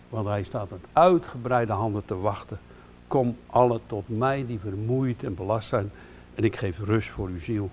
Want 0.08 0.26
hij 0.26 0.42
staat 0.42 0.70
met 0.70 0.84
uitgebreide 0.92 1.72
handen 1.72 2.04
te 2.04 2.16
wachten. 2.16 2.58
Kom 3.06 3.36
alle 3.46 3.80
tot 3.86 4.08
mij 4.08 4.46
die 4.46 4.58
vermoeid 4.58 5.24
en 5.24 5.34
belast 5.34 5.68
zijn. 5.68 5.90
En 6.34 6.44
ik 6.44 6.56
geef 6.56 6.78
rust 6.78 7.08
voor 7.08 7.28
uw 7.28 7.40
ziel. 7.40 7.70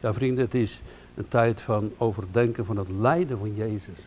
Ja 0.00 0.12
vrienden, 0.12 0.44
het 0.44 0.54
is 0.54 0.82
een 1.14 1.28
tijd 1.28 1.60
van 1.60 1.92
overdenken 1.98 2.64
van 2.64 2.76
het 2.76 2.88
lijden 2.88 3.38
van 3.38 3.54
Jezus. 3.54 3.98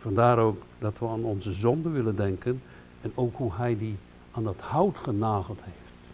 Vandaar 0.00 0.38
ook 0.38 0.62
dat 0.78 0.98
we 0.98 1.06
aan 1.06 1.24
onze 1.24 1.52
zonde 1.52 1.88
willen 1.88 2.16
denken. 2.16 2.62
En 3.00 3.12
ook 3.14 3.36
hoe 3.36 3.52
hij 3.54 3.76
die 3.76 3.96
aan 4.32 4.44
dat 4.44 4.60
hout 4.60 4.96
genageld 4.96 5.58
heeft. 5.62 6.08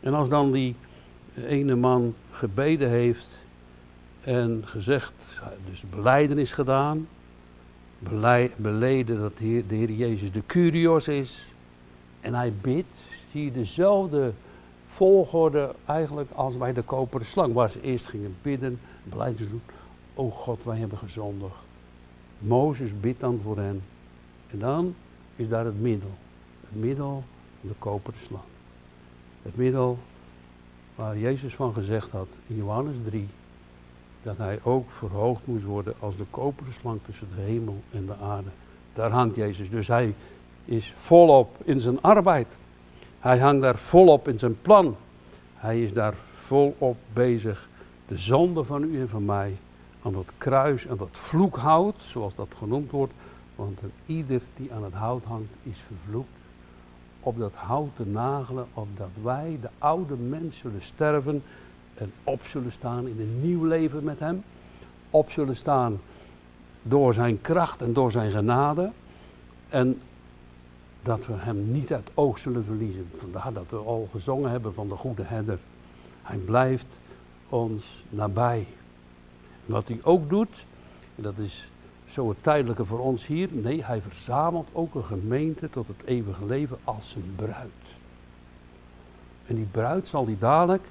En 0.00 0.14
als 0.14 0.28
dan 0.28 0.52
die 0.52 0.76
ene 1.46 1.74
man 1.74 2.14
gebeden 2.30 2.88
heeft 2.88 3.28
en 4.20 4.62
gezegd, 4.64 5.12
dus 5.70 5.82
beleidenis 5.90 6.52
gedaan, 6.52 7.06
beleden 8.56 9.20
dat 9.20 9.38
de 9.38 9.64
Heer, 9.68 9.90
Jezus 9.90 10.32
de 10.32 10.42
Curios 10.46 11.08
is. 11.08 11.48
En 12.20 12.34
hij 12.34 12.52
bidt, 12.60 12.96
zie 13.30 13.44
je 13.44 13.52
dezelfde 13.52 14.32
volgorde 14.88 15.74
eigenlijk 15.84 16.30
als 16.34 16.56
bij 16.56 16.72
de 16.72 16.82
koperen 16.82 17.26
slang. 17.26 17.52
Waar 17.52 17.70
ze 17.70 17.80
eerst 17.80 18.06
gingen 18.06 18.36
bidden, 18.42 18.80
beleiden 19.02 19.50
doen. 19.50 19.62
O 20.14 20.30
God, 20.30 20.64
wij 20.64 20.78
hebben 20.78 20.98
gezondigd. 20.98 21.54
Mozes 22.38 23.00
bidt 23.00 23.20
dan 23.20 23.40
voor 23.42 23.56
hen. 23.56 23.82
En 24.50 24.58
dan 24.58 24.94
is 25.36 25.48
daar 25.48 25.64
het 25.64 25.80
middel. 25.80 26.10
Het 26.60 26.80
middel 26.80 27.24
van 27.60 27.68
de 27.68 27.74
koperen 27.78 28.20
slang. 28.20 28.44
Het 29.42 29.56
middel 29.56 29.98
waar 30.94 31.18
Jezus 31.18 31.54
van 31.54 31.72
gezegd 31.72 32.10
had 32.10 32.28
in 32.46 32.56
Johannes 32.56 32.94
3 33.04 33.28
dat 34.26 34.36
hij 34.36 34.58
ook 34.62 34.90
verhoogd 34.90 35.46
moest 35.46 35.64
worden 35.64 35.94
als 35.98 36.16
de 36.16 36.24
koperen 36.30 36.72
slang 36.72 37.00
tussen 37.06 37.28
de 37.36 37.42
hemel 37.42 37.82
en 37.90 38.06
de 38.06 38.16
aarde. 38.22 38.48
Daar 38.94 39.10
hangt 39.10 39.36
Jezus. 39.36 39.70
Dus 39.70 39.86
hij 39.86 40.14
is 40.64 40.94
volop 40.98 41.56
in 41.64 41.80
zijn 41.80 42.02
arbeid. 42.02 42.46
Hij 43.20 43.38
hangt 43.38 43.62
daar 43.62 43.78
volop 43.78 44.28
in 44.28 44.38
zijn 44.38 44.60
plan. 44.62 44.96
Hij 45.54 45.82
is 45.82 45.92
daar 45.92 46.14
volop 46.40 46.96
bezig. 47.12 47.68
De 48.08 48.18
zonde 48.18 48.64
van 48.64 48.82
u 48.82 49.00
en 49.00 49.08
van 49.08 49.24
mij 49.24 49.56
aan 50.02 50.12
dat 50.12 50.28
kruis 50.38 50.86
en 50.86 50.96
dat 50.96 51.08
vloekhout, 51.12 51.96
zoals 52.02 52.34
dat 52.34 52.48
genoemd 52.58 52.90
wordt. 52.90 53.12
Want 53.54 53.78
ieder 54.06 54.40
die 54.56 54.72
aan 54.72 54.84
het 54.84 54.94
hout 54.94 55.24
hangt 55.24 55.52
is 55.62 55.78
vervloekt. 55.86 56.28
Op 57.20 57.38
dat 57.38 57.52
hout 57.54 57.96
te 57.96 58.06
nagelen, 58.06 58.66
opdat 58.74 59.10
wij, 59.22 59.58
de 59.60 59.68
oude 59.78 60.14
mens, 60.14 60.58
zullen 60.58 60.82
sterven 60.82 61.42
en 61.96 62.12
op 62.24 62.40
zullen 62.46 62.72
staan 62.72 63.06
in 63.06 63.20
een 63.20 63.40
nieuw 63.42 63.64
leven 63.64 64.04
met 64.04 64.18
Hem. 64.18 64.42
Op 65.10 65.30
zullen 65.30 65.56
staan 65.56 66.00
door 66.82 67.14
Zijn 67.14 67.40
kracht 67.40 67.80
en 67.80 67.92
door 67.92 68.10
Zijn 68.10 68.30
genade. 68.30 68.90
En 69.68 70.00
dat 71.02 71.26
we 71.26 71.32
Hem 71.32 71.72
niet 71.72 71.92
uit 71.92 72.08
oog 72.14 72.38
zullen 72.38 72.64
verliezen. 72.64 73.08
Vandaar 73.18 73.52
dat 73.52 73.66
we 73.68 73.76
al 73.76 74.08
gezongen 74.12 74.50
hebben 74.50 74.74
van 74.74 74.88
de 74.88 74.96
goede 74.96 75.22
herder. 75.22 75.58
Hij 76.22 76.36
blijft 76.36 76.86
ons 77.48 78.04
nabij. 78.08 78.66
wat 79.66 79.88
hij 79.88 79.98
ook 80.02 80.28
doet, 80.28 80.64
en 81.16 81.22
dat 81.22 81.38
is 81.38 81.68
zo 82.08 82.28
het 82.28 82.42
tijdelijke 82.42 82.84
voor 82.84 82.98
ons 82.98 83.26
hier. 83.26 83.48
Nee, 83.52 83.84
hij 83.84 84.00
verzamelt 84.00 84.68
ook 84.72 84.94
een 84.94 85.04
gemeente 85.04 85.70
tot 85.70 85.86
het 85.86 86.02
eeuwige 86.04 86.46
leven 86.46 86.78
als 86.84 87.10
zijn 87.10 87.32
bruid. 87.36 87.70
En 89.46 89.54
die 89.54 89.68
bruid 89.70 90.08
zal 90.08 90.24
die 90.24 90.38
dadelijk 90.38 90.82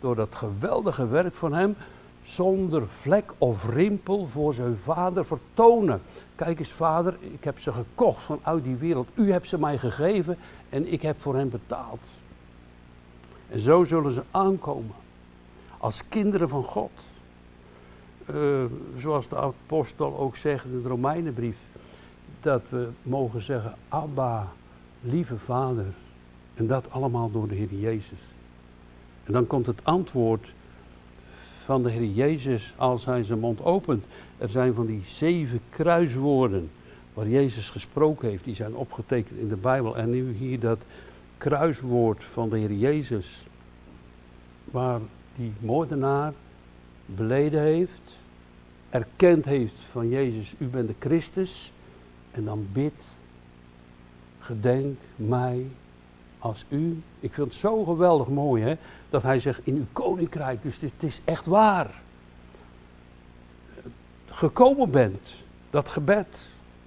door 0.00 0.14
dat 0.14 0.34
geweldige 0.34 1.08
werk 1.08 1.34
van 1.34 1.52
hem 1.52 1.76
zonder 2.24 2.88
vlek 2.88 3.32
of 3.38 3.68
rimpel 3.68 4.26
voor 4.26 4.54
zijn 4.54 4.78
vader 4.84 5.24
vertonen. 5.24 6.00
Kijk 6.34 6.58
eens 6.58 6.72
vader, 6.72 7.16
ik 7.20 7.44
heb 7.44 7.58
ze 7.58 7.72
gekocht 7.72 8.22
vanuit 8.22 8.64
die 8.64 8.76
wereld. 8.76 9.08
U 9.14 9.32
hebt 9.32 9.48
ze 9.48 9.58
mij 9.58 9.78
gegeven 9.78 10.36
en 10.68 10.92
ik 10.92 11.02
heb 11.02 11.20
voor 11.20 11.34
hen 11.34 11.50
betaald. 11.50 12.00
En 13.48 13.60
zo 13.60 13.84
zullen 13.84 14.12
ze 14.12 14.22
aankomen 14.30 14.94
als 15.78 16.08
kinderen 16.08 16.48
van 16.48 16.62
God. 16.62 16.90
Uh, 18.34 18.64
zoals 18.98 19.28
de 19.28 19.36
apostel 19.36 20.18
ook 20.18 20.36
zegt 20.36 20.64
in 20.64 20.82
de 20.82 20.88
Romeinenbrief, 20.88 21.56
dat 22.40 22.62
we 22.68 22.88
mogen 23.02 23.42
zeggen, 23.42 23.74
Abba, 23.88 24.48
lieve 25.00 25.38
vader. 25.38 25.86
En 26.54 26.66
dat 26.66 26.90
allemaal 26.90 27.30
door 27.30 27.48
de 27.48 27.54
Heer 27.54 27.74
Jezus. 27.74 28.18
En 29.28 29.34
dan 29.34 29.46
komt 29.46 29.66
het 29.66 29.84
antwoord 29.84 30.52
van 31.64 31.82
de 31.82 31.90
Heer 31.90 32.10
Jezus 32.10 32.74
als 32.76 33.04
hij 33.04 33.22
zijn 33.22 33.38
mond 33.38 33.62
opent. 33.62 34.04
Er 34.38 34.48
zijn 34.48 34.74
van 34.74 34.86
die 34.86 35.02
zeven 35.04 35.60
kruiswoorden 35.70 36.70
waar 37.14 37.28
Jezus 37.28 37.70
gesproken 37.70 38.28
heeft, 38.28 38.44
die 38.44 38.54
zijn 38.54 38.74
opgetekend 38.74 39.38
in 39.38 39.48
de 39.48 39.56
Bijbel. 39.56 39.96
En 39.96 40.10
nu 40.10 40.32
hier 40.32 40.60
dat 40.60 40.78
kruiswoord 41.38 42.24
van 42.24 42.48
de 42.48 42.58
Heer 42.58 42.72
Jezus, 42.72 43.46
waar 44.64 45.00
die 45.36 45.52
moordenaar 45.60 46.32
beleden 47.06 47.62
heeft, 47.62 48.18
erkend 48.90 49.44
heeft 49.44 49.80
van 49.90 50.08
Jezus, 50.08 50.54
u 50.58 50.66
bent 50.66 50.88
de 50.88 50.94
Christus, 50.98 51.72
en 52.30 52.44
dan 52.44 52.66
bidt, 52.72 53.04
gedenk 54.38 54.98
mij 55.16 55.66
als 56.38 56.64
u. 56.68 57.02
Ik 57.20 57.32
vind 57.32 57.46
het 57.46 57.56
zo 57.56 57.84
geweldig 57.84 58.28
mooi, 58.28 58.62
hè, 58.62 58.74
dat 59.10 59.22
hij 59.22 59.40
zegt 59.40 59.60
in 59.64 59.74
uw 59.74 59.86
koninkrijk, 59.92 60.62
dus 60.62 60.80
het 60.80 60.92
is 60.98 61.20
echt 61.24 61.46
waar. 61.46 62.02
Gekomen 64.26 64.90
bent, 64.90 65.28
dat 65.70 65.88
gebed, 65.88 66.26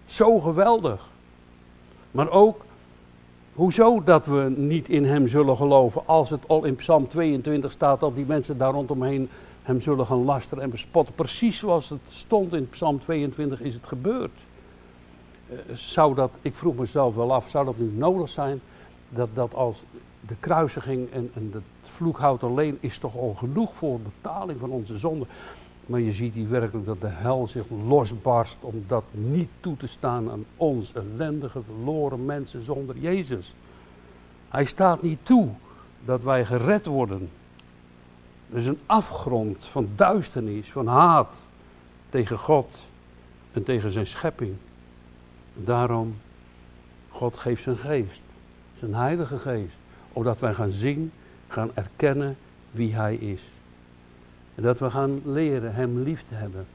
zo 0.06 0.40
geweldig. 0.40 1.10
Maar 2.12 2.30
ook 2.30 2.66
Hoezo 3.54 4.04
dat 4.04 4.26
we 4.26 4.54
niet 4.58 4.90
in 4.90 5.06
hem 5.06 5.28
zullen 5.28 5.58
geloven 5.58 6.02
als 6.06 6.30
het 6.30 6.48
al 6.48 6.64
in 6.64 6.76
Psalm 6.76 7.08
22 7.08 7.72
staat 7.72 8.00
dat 8.00 8.16
die 8.16 8.26
mensen 8.26 8.58
daar 8.58 8.72
rondomheen 8.72 9.30
hem 9.64 9.82
zullen 9.82 10.06
gaan 10.06 10.24
lasteren 10.24 10.64
en 10.64 10.70
bespotten. 10.70 11.16
Precies 11.16 11.58
zoals 11.58 11.90
het 11.90 12.00
stond 12.10 12.54
in 12.54 12.70
Psalm 12.70 13.00
22 13.00 13.62
is 13.62 13.74
het 13.74 13.86
gebeurd. 13.86 14.32
Uh, 15.50 15.58
zou 15.76 16.16
dat, 16.16 16.32
ik 16.42 16.56
vroeg 16.56 16.76
mezelf 16.76 17.16
wel 17.16 17.34
af, 17.34 17.50
zou 17.50 17.66
dat 17.66 17.78
nu 17.78 17.92
nodig 17.96 18.30
zijn 18.30 18.62
dat, 19.10 19.30
dat 19.34 19.54
als 19.54 19.84
de 20.28 20.36
kruisiging 20.40 21.12
en, 21.12 21.32
en 21.34 21.50
het 21.54 21.64
vloekhout 22.02 22.44
alleen 22.44 22.78
is 22.80 22.98
toch 22.98 23.16
al 23.16 23.34
genoeg 23.38 23.76
voor 23.76 24.00
betaling 24.00 24.60
van 24.60 24.70
onze 24.70 24.98
zonde. 24.98 25.26
Maar 25.86 26.00
je 26.00 26.12
ziet 26.12 26.34
hier 26.34 26.50
werkelijk 26.50 26.86
dat 26.86 27.02
de 27.02 27.08
hel 27.08 27.48
zich 27.48 27.66
losbarst 27.88 28.58
om 28.60 28.84
dat 28.88 29.04
niet 29.12 29.50
toe 29.60 29.78
te 29.78 29.88
staan 29.88 30.30
aan 30.30 30.46
ons 30.58 30.94
ellendige, 30.94 31.62
verloren 31.62 32.26
mensen 32.26 32.64
zonder 32.64 32.98
Jezus. 32.98 33.54
Hij 34.50 34.66
staat 34.66 35.02
niet 35.02 35.20
toe 35.24 35.50
dat 36.06 36.22
wij 36.22 36.46
gered 36.46 36.86
worden. 36.86 37.30
Er 38.52 38.58
is 38.58 38.66
een 38.66 38.80
afgrond 38.86 39.66
van 39.66 39.90
duisternis, 39.96 40.72
van 40.72 40.88
haat 40.88 41.34
tegen 42.10 42.38
God 42.38 42.68
en 43.52 43.64
tegen 43.64 43.92
zijn 43.92 44.08
schepping. 44.08 44.56
Daarom, 45.54 46.16
God 47.10 47.38
geeft 47.38 47.64
zijn 47.64 47.78
geest, 47.78 48.22
zijn 48.80 48.94
heilige 48.94 49.40
geest, 49.40 49.78
opdat 50.14 50.40
wij 50.40 50.54
gaan 50.54 50.72
zien, 50.72 51.12
gaan 51.52 51.72
erkennen 51.74 52.38
wie 52.72 52.96
hij 52.96 53.16
is. 53.16 53.42
En 54.56 54.64
dat 54.64 54.80
we 54.80 54.90
gaan 54.90 55.22
leren 55.26 55.74
Hem 55.74 56.04
lief 56.04 56.24
te 56.30 56.36
hebben. 56.36 56.66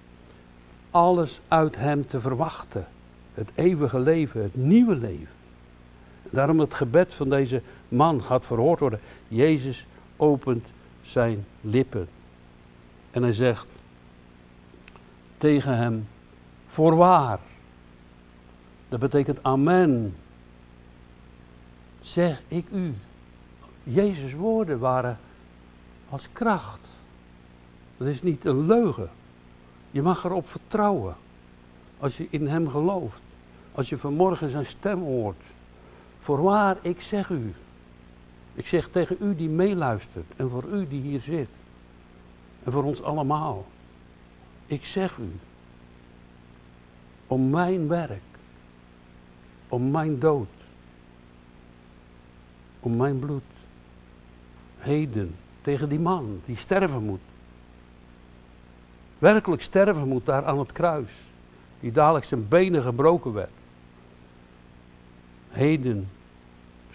Alles 0.90 1.40
uit 1.48 1.76
Hem 1.76 2.06
te 2.06 2.20
verwachten. 2.20 2.86
Het 3.34 3.50
eeuwige 3.54 4.00
leven, 4.00 4.42
het 4.42 4.54
nieuwe 4.54 4.96
leven. 4.96 5.34
Daarom 6.30 6.60
het 6.60 6.74
gebed 6.74 7.14
van 7.14 7.28
deze 7.28 7.62
man 7.88 8.22
gaat 8.22 8.44
verhoord 8.44 8.80
worden. 8.80 9.00
Jezus 9.28 9.86
opent 10.16 10.66
zijn 11.02 11.44
lippen. 11.60 12.08
En 13.10 13.22
hij 13.22 13.32
zegt 13.32 13.66
tegen 15.38 15.76
hem, 15.76 16.08
voorwaar. 16.68 17.38
Dat 18.88 19.00
betekent 19.00 19.38
amen. 19.42 20.14
Zeg 22.00 22.42
ik 22.48 22.66
u. 22.72 22.94
Jezus' 23.88 24.34
woorden 24.34 24.78
waren 24.78 25.18
als 26.08 26.28
kracht. 26.32 26.80
Dat 27.96 28.08
is 28.08 28.22
niet 28.22 28.44
een 28.44 28.66
leugen. 28.66 29.10
Je 29.90 30.02
mag 30.02 30.24
erop 30.24 30.48
vertrouwen. 30.48 31.16
Als 31.98 32.16
je 32.16 32.26
in 32.30 32.46
hem 32.46 32.68
gelooft. 32.68 33.20
Als 33.72 33.88
je 33.88 33.98
vanmorgen 33.98 34.50
zijn 34.50 34.66
stem 34.66 35.00
hoort. 35.00 35.42
Voorwaar, 36.20 36.76
ik 36.80 37.00
zeg 37.00 37.28
u. 37.28 37.54
Ik 38.54 38.66
zeg 38.66 38.88
tegen 38.88 39.16
u 39.20 39.36
die 39.36 39.48
meeluistert. 39.48 40.32
En 40.36 40.50
voor 40.50 40.64
u 40.64 40.88
die 40.88 41.00
hier 41.00 41.20
zit. 41.20 41.48
En 42.64 42.72
voor 42.72 42.84
ons 42.84 43.02
allemaal. 43.02 43.66
Ik 44.66 44.84
zeg 44.84 45.16
u. 45.16 45.32
Om 47.26 47.50
mijn 47.50 47.88
werk. 47.88 48.22
Om 49.68 49.90
mijn 49.90 50.18
dood. 50.18 50.48
Om 52.80 52.96
mijn 52.96 53.18
bloed. 53.18 53.55
Heden. 54.86 55.34
Tegen 55.62 55.88
die 55.88 55.98
man 55.98 56.40
die 56.44 56.56
sterven 56.56 57.02
moet 57.02 57.20
werkelijk 59.18 59.62
sterven 59.62 60.08
moet 60.08 60.26
daar 60.26 60.44
aan 60.44 60.58
het 60.58 60.72
kruis. 60.72 61.10
Die 61.80 61.92
dadelijk 61.92 62.24
zijn 62.24 62.48
benen 62.48 62.82
gebroken 62.82 63.32
werd. 63.32 63.50
Heden 65.48 66.08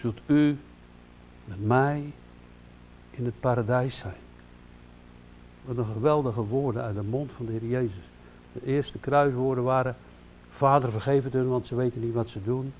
zult 0.00 0.20
u 0.26 0.58
met 1.44 1.66
mij 1.66 2.12
in 3.10 3.24
het 3.24 3.40
paradijs 3.40 3.98
zijn. 3.98 4.20
Wat 5.64 5.76
een 5.76 5.92
geweldige 5.92 6.40
woorden 6.40 6.82
uit 6.82 6.94
de 6.94 7.02
mond 7.02 7.30
van 7.36 7.46
de 7.46 7.52
Heer 7.52 7.68
Jezus. 7.68 8.04
De 8.52 8.66
eerste 8.66 8.98
kruiswoorden 8.98 9.64
waren: 9.64 9.96
Vader, 10.56 10.90
vergeef 10.90 11.24
het 11.24 11.32
hun, 11.32 11.48
want 11.48 11.66
ze 11.66 11.74
weten 11.74 12.00
niet 12.00 12.14
wat 12.14 12.28
ze 12.28 12.42
doen. 12.44 12.72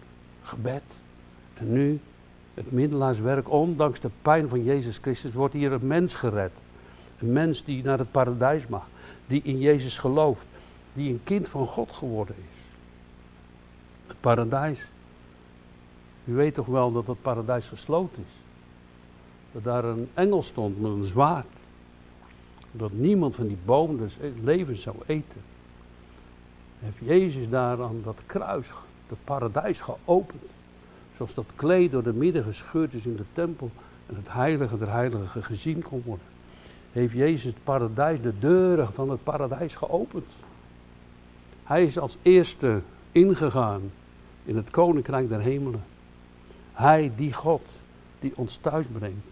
Gebed. 0.42 0.82
En 1.54 1.72
nu 1.72 2.00
het 2.54 2.72
middelaarswerk, 2.72 3.50
ondanks 3.50 4.00
de 4.00 4.10
pijn 4.22 4.48
van 4.48 4.64
Jezus 4.64 4.98
Christus, 4.98 5.32
wordt 5.32 5.54
hier 5.54 5.72
een 5.72 5.86
mens 5.86 6.14
gered. 6.14 6.52
Een 7.18 7.32
mens 7.32 7.64
die 7.64 7.82
naar 7.82 7.98
het 7.98 8.10
paradijs 8.10 8.66
mag 8.66 8.86
die 9.26 9.42
in 9.42 9.58
Jezus 9.58 9.98
gelooft, 9.98 10.44
die 10.92 11.10
een 11.10 11.20
kind 11.24 11.48
van 11.48 11.66
God 11.66 11.92
geworden 11.92 12.36
is. 12.38 12.60
Het 14.06 14.20
paradijs. 14.20 14.88
U 16.24 16.34
weet 16.34 16.54
toch 16.54 16.66
wel 16.66 16.92
dat 16.92 17.06
het 17.06 17.22
paradijs 17.22 17.68
gesloten 17.68 18.22
is. 18.22 18.40
Dat 19.52 19.64
daar 19.64 19.84
een 19.84 20.08
engel 20.14 20.42
stond 20.42 20.80
met 20.80 20.90
een 20.90 21.04
zwaard. 21.04 21.46
Dat 22.72 22.92
niemand 22.92 23.34
van 23.34 23.46
die 23.46 23.58
bomen 23.64 23.98
dus 23.98 24.16
leven 24.42 24.78
zou 24.78 24.96
eten. 25.06 25.40
Heeft 26.78 26.98
Jezus 26.98 27.48
daar 27.48 27.82
aan 27.82 28.00
dat 28.04 28.18
kruis, 28.26 28.66
het 29.08 29.18
paradijs 29.24 29.80
geopend. 29.80 30.42
Zoals 31.22 31.46
dat 31.46 31.56
kleed 31.56 31.90
door 31.90 32.02
de 32.02 32.12
midden 32.12 32.44
gescheurd 32.44 32.92
is 32.94 33.04
in 33.04 33.16
de 33.16 33.24
tempel. 33.32 33.70
En 34.06 34.14
het 34.14 34.32
heilige 34.32 34.78
der 34.78 34.90
heiligen 34.90 35.42
gezien 35.42 35.82
kon 35.82 36.02
worden 36.04 36.26
heeft 36.92 37.12
Jezus 37.12 37.44
het 37.44 37.64
paradijs, 37.64 38.20
de 38.20 38.38
deuren 38.38 38.92
van 38.92 39.10
het 39.10 39.22
paradijs 39.22 39.74
geopend. 39.74 40.24
Hij 41.64 41.84
is 41.84 41.98
als 41.98 42.16
eerste 42.22 42.80
ingegaan 43.12 43.80
in 44.44 44.56
het 44.56 44.70
koninkrijk 44.70 45.28
der 45.28 45.40
hemelen. 45.40 45.84
Hij, 46.72 47.12
die 47.16 47.32
God, 47.32 47.62
die 48.20 48.32
ons 48.36 48.56
thuis 48.56 48.86
brengt. 48.86 49.26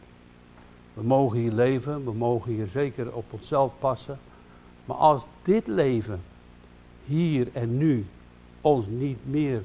We 0.95 1.03
mogen 1.03 1.39
hier 1.39 1.53
leven, 1.53 2.05
we 2.05 2.13
mogen 2.13 2.53
hier 2.53 2.67
zeker 2.67 3.13
op 3.15 3.25
onszelf 3.31 3.73
passen. 3.79 4.19
Maar 4.85 4.97
als 4.97 5.25
dit 5.43 5.67
leven 5.67 6.21
hier 7.05 7.49
en 7.53 7.77
nu 7.77 8.07
ons 8.61 8.87
niet 8.87 9.19
meer 9.25 9.63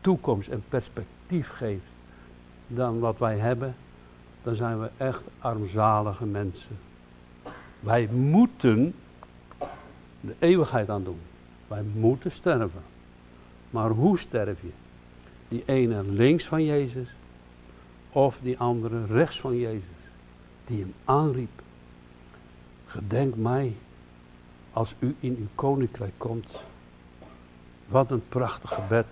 toekomst 0.00 0.48
en 0.48 0.62
perspectief 0.68 1.21
geeft 1.40 1.90
dan 2.66 2.98
wat 2.98 3.18
wij 3.18 3.38
hebben, 3.38 3.74
dan 4.42 4.54
zijn 4.54 4.80
we 4.80 4.90
echt 4.96 5.22
armzalige 5.38 6.24
mensen. 6.24 6.78
Wij 7.80 8.06
moeten 8.06 8.94
de 10.20 10.34
eeuwigheid 10.38 10.88
aan 10.90 11.04
doen. 11.04 11.20
Wij 11.68 11.82
moeten 11.94 12.30
sterven. 12.30 12.82
Maar 13.70 13.90
hoe 13.90 14.18
sterf 14.18 14.60
je? 14.60 14.70
Die 15.48 15.62
ene 15.66 16.02
links 16.02 16.44
van 16.44 16.64
Jezus 16.64 17.08
of 18.10 18.38
die 18.42 18.58
andere 18.58 19.06
rechts 19.06 19.40
van 19.40 19.58
Jezus, 19.58 19.82
die 20.66 20.80
hem 20.80 20.94
aanriep. 21.04 21.62
Gedenk 22.86 23.36
mij 23.36 23.74
als 24.72 24.94
u 24.98 25.16
in 25.20 25.36
uw 25.38 25.48
koninkrijk 25.54 26.12
komt. 26.16 26.60
Wat 27.86 28.10
een 28.10 28.28
prachtig 28.28 28.70
gebed. 28.70 29.06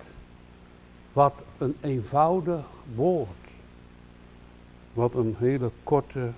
Wat 1.13 1.35
een 1.61 1.77
eenvoudig 1.81 2.65
woord. 2.95 3.29
Wat 4.93 5.15
een 5.15 5.37
hele 5.39 5.71
korte 5.83 6.31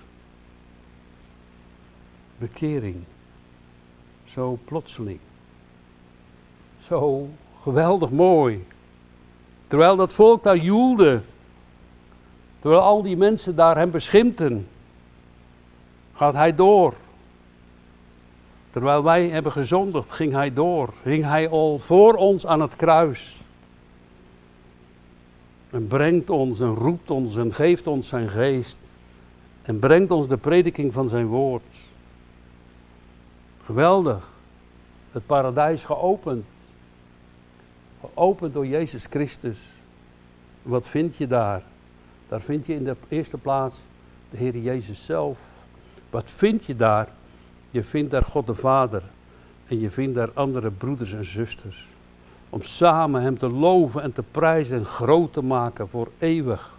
bekering. 2.37 3.03
Zo 4.25 4.59
plotseling. 4.65 5.19
Zo 6.87 7.29
geweldig 7.61 8.09
mooi. 8.09 8.65
Terwijl 9.67 9.95
dat 9.95 10.13
volk 10.13 10.43
daar 10.43 10.57
joelde. 10.57 11.21
Terwijl 12.59 12.81
al 12.81 13.01
die 13.01 13.17
mensen 13.17 13.55
daar 13.55 13.77
hem 13.77 13.91
beschimpten. 13.91 14.67
Gaat 16.13 16.33
hij 16.33 16.55
door. 16.55 16.93
Terwijl 18.71 19.03
wij 19.03 19.27
hebben 19.29 19.51
gezondigd, 19.51 20.11
ging 20.11 20.31
hij 20.33 20.53
door. 20.53 20.93
Ging 21.01 21.23
hij 21.23 21.49
al 21.49 21.79
voor 21.79 22.13
ons 22.13 22.45
aan 22.45 22.61
het 22.61 22.75
kruis. 22.75 23.42
En 25.73 25.87
brengt 25.87 26.29
ons 26.29 26.59
en 26.59 26.75
roept 26.75 27.11
ons 27.11 27.37
en 27.37 27.53
geeft 27.53 27.87
ons 27.87 28.07
zijn 28.07 28.29
geest. 28.29 28.77
En 29.61 29.79
brengt 29.79 30.11
ons 30.11 30.27
de 30.27 30.37
prediking 30.37 30.93
van 30.93 31.09
zijn 31.09 31.25
woord. 31.25 31.63
Geweldig. 33.63 34.29
Het 35.11 35.25
paradijs 35.25 35.83
geopend. 35.83 36.45
Geopend 37.99 38.53
door 38.53 38.67
Jezus 38.67 39.05
Christus. 39.05 39.59
Wat 40.61 40.87
vind 40.87 41.17
je 41.17 41.27
daar? 41.27 41.63
Daar 42.27 42.41
vind 42.41 42.65
je 42.65 42.73
in 42.73 42.83
de 42.83 42.95
eerste 43.07 43.37
plaats 43.37 43.75
de 44.29 44.37
Heer 44.37 44.57
Jezus 44.57 45.05
zelf. 45.05 45.37
Wat 46.09 46.25
vind 46.31 46.65
je 46.65 46.75
daar? 46.75 47.07
Je 47.71 47.83
vindt 47.83 48.11
daar 48.11 48.23
God 48.23 48.47
de 48.47 48.55
Vader. 48.55 49.03
En 49.67 49.79
je 49.79 49.89
vindt 49.89 50.15
daar 50.15 50.31
andere 50.33 50.71
broeders 50.71 51.13
en 51.13 51.25
zusters. 51.25 51.85
Om 52.53 52.61
samen 52.61 53.21
Hem 53.21 53.37
te 53.37 53.49
loven 53.49 54.01
en 54.01 54.13
te 54.13 54.23
prijzen 54.31 54.77
en 54.77 54.85
groot 54.85 55.33
te 55.33 55.43
maken 55.43 55.87
voor 55.87 56.07
eeuwig. 56.19 56.71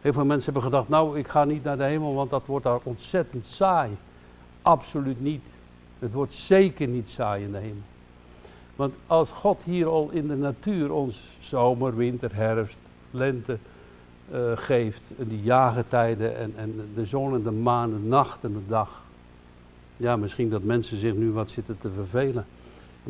Heel 0.00 0.12
veel 0.12 0.24
mensen 0.24 0.52
hebben 0.52 0.70
gedacht, 0.70 0.88
nou 0.88 1.18
ik 1.18 1.28
ga 1.28 1.44
niet 1.44 1.64
naar 1.64 1.76
de 1.76 1.82
hemel, 1.84 2.14
want 2.14 2.30
dat 2.30 2.46
wordt 2.46 2.64
daar 2.64 2.78
ontzettend 2.82 3.46
saai. 3.46 3.90
Absoluut 4.62 5.20
niet. 5.20 5.42
Het 5.98 6.12
wordt 6.12 6.34
zeker 6.34 6.88
niet 6.88 7.10
saai 7.10 7.44
in 7.44 7.52
de 7.52 7.58
hemel. 7.58 7.82
Want 8.76 8.94
als 9.06 9.30
God 9.30 9.60
hier 9.64 9.86
al 9.86 10.08
in 10.10 10.26
de 10.26 10.36
natuur 10.36 10.92
ons 10.92 11.20
zomer, 11.40 11.96
winter, 11.96 12.34
herfst, 12.34 12.76
lente 13.10 13.58
uh, 14.32 14.52
geeft, 14.54 15.02
en 15.18 15.28
die 15.28 15.42
jagertijden 15.42 16.36
en, 16.38 16.52
en 16.56 16.90
de 16.94 17.04
zon 17.04 17.34
en 17.34 17.42
de 17.42 17.50
maan, 17.50 17.90
de 17.90 18.08
nacht 18.08 18.44
en 18.44 18.52
de 18.52 18.66
dag. 18.68 19.02
Ja, 19.96 20.16
misschien 20.16 20.50
dat 20.50 20.62
mensen 20.62 20.96
zich 20.96 21.14
nu 21.14 21.30
wat 21.30 21.50
zitten 21.50 21.78
te 21.80 21.90
vervelen. 21.94 22.46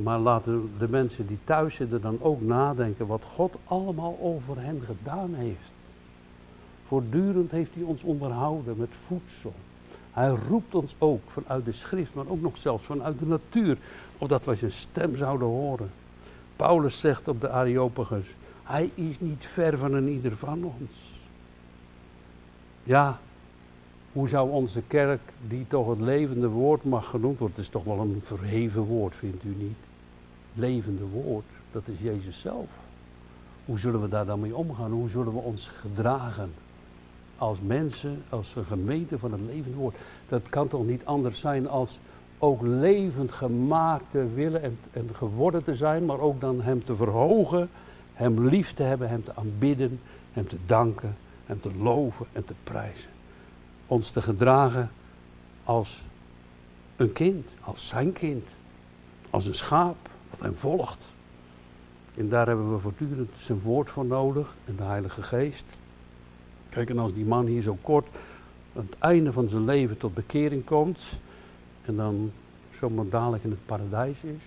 Maar 0.02 0.18
laten 0.18 0.70
de 0.78 0.88
mensen 0.88 1.26
die 1.26 1.38
thuis 1.44 1.74
zitten 1.74 2.00
dan 2.00 2.18
ook 2.20 2.40
nadenken 2.40 3.06
wat 3.06 3.24
God 3.24 3.54
allemaal 3.64 4.18
over 4.20 4.60
hen 4.60 4.82
gedaan 4.86 5.34
heeft. 5.34 5.70
Voortdurend 6.86 7.50
heeft 7.50 7.74
hij 7.74 7.82
ons 7.82 8.02
onderhouden 8.02 8.76
met 8.76 8.90
voedsel. 9.06 9.52
Hij 10.12 10.28
roept 10.48 10.74
ons 10.74 10.94
ook 10.98 11.20
vanuit 11.26 11.64
de 11.64 11.72
schrift, 11.72 12.14
maar 12.14 12.26
ook 12.28 12.40
nog 12.40 12.58
zelfs 12.58 12.84
vanuit 12.84 13.18
de 13.18 13.26
natuur, 13.26 13.78
opdat 14.18 14.44
wij 14.44 14.56
zijn 14.56 14.72
stem 14.72 15.16
zouden 15.16 15.48
horen. 15.48 15.90
Paulus 16.56 17.00
zegt 17.00 17.28
op 17.28 17.40
de 17.40 17.50
Areopagus, 17.50 18.26
hij 18.62 18.90
is 18.94 19.20
niet 19.20 19.46
ver 19.46 19.78
van 19.78 19.94
een 19.94 20.08
ieder 20.08 20.36
van 20.36 20.64
ons. 20.64 20.90
Ja, 22.82 23.18
hoe 24.12 24.28
zou 24.28 24.50
onze 24.50 24.82
kerk, 24.86 25.20
die 25.48 25.66
toch 25.68 25.88
het 25.88 26.00
levende 26.00 26.48
woord 26.48 26.84
mag 26.84 27.06
genoemd 27.06 27.38
worden, 27.38 27.56
het 27.56 27.64
is 27.64 27.70
toch 27.70 27.84
wel 27.84 27.98
een 27.98 28.22
verheven 28.24 28.82
woord, 28.82 29.14
vindt 29.14 29.44
u 29.44 29.54
niet? 29.58 29.85
Levende 30.56 31.04
woord, 31.04 31.44
dat 31.72 31.82
is 31.86 32.00
Jezus 32.00 32.40
zelf. 32.40 32.68
Hoe 33.64 33.78
zullen 33.78 34.02
we 34.02 34.08
daar 34.08 34.26
dan 34.26 34.40
mee 34.40 34.56
omgaan? 34.56 34.90
Hoe 34.90 35.08
zullen 35.08 35.32
we 35.32 35.38
ons 35.38 35.68
gedragen? 35.68 36.50
als 37.38 37.58
mensen, 37.60 38.22
als 38.28 38.56
een 38.56 38.64
gemeente 38.64 39.18
van 39.18 39.32
het 39.32 39.40
levende 39.40 39.76
woord. 39.76 39.96
Dat 40.28 40.42
kan 40.48 40.68
toch 40.68 40.86
niet 40.86 41.04
anders 41.04 41.40
zijn 41.40 41.68
als 41.68 41.98
ook 42.38 42.62
levend 42.62 43.32
gemaakt 43.32 44.04
te 44.10 44.26
willen 44.34 44.62
en, 44.62 44.78
en 44.92 45.08
geworden 45.12 45.64
te 45.64 45.74
zijn, 45.74 46.04
maar 46.04 46.20
ook 46.20 46.40
dan 46.40 46.60
Hem 46.60 46.84
te 46.84 46.96
verhogen, 46.96 47.68
Hem 48.12 48.48
lief 48.48 48.74
te 48.74 48.82
hebben, 48.82 49.08
Hem 49.08 49.24
te 49.24 49.32
aanbidden, 49.34 50.00
Hem 50.32 50.48
te 50.48 50.56
danken, 50.66 51.16
Hem 51.46 51.60
te 51.60 51.74
loven 51.74 52.26
en 52.32 52.44
te 52.44 52.54
prijzen. 52.64 53.10
Ons 53.86 54.10
te 54.10 54.22
gedragen 54.22 54.90
als 55.64 56.02
een 56.96 57.12
kind, 57.12 57.46
als 57.60 57.88
zijn 57.88 58.12
kind, 58.12 58.44
als 59.30 59.46
een 59.46 59.54
schaap 59.54 59.96
dat 60.30 60.40
Hem 60.40 60.54
volgt. 60.54 60.98
En 62.14 62.28
daar 62.28 62.46
hebben 62.46 62.72
we 62.72 62.78
voortdurend 62.78 63.30
zijn 63.38 63.60
woord 63.60 63.90
voor 63.90 64.04
nodig 64.04 64.54
en 64.64 64.76
de 64.76 64.82
Heilige 64.82 65.22
Geest. 65.22 65.64
Kijk, 66.68 66.90
en 66.90 66.98
als 66.98 67.14
die 67.14 67.24
man 67.24 67.46
hier 67.46 67.62
zo 67.62 67.78
kort 67.82 68.06
aan 68.76 68.86
het 68.90 68.98
einde 68.98 69.32
van 69.32 69.48
zijn 69.48 69.64
leven 69.64 69.96
tot 69.96 70.14
bekering 70.14 70.64
komt 70.64 70.98
en 71.84 71.96
dan 71.96 72.32
zomaar 72.80 73.08
dadelijk 73.08 73.44
in 73.44 73.50
het 73.50 73.66
paradijs 73.66 74.22
is, 74.22 74.42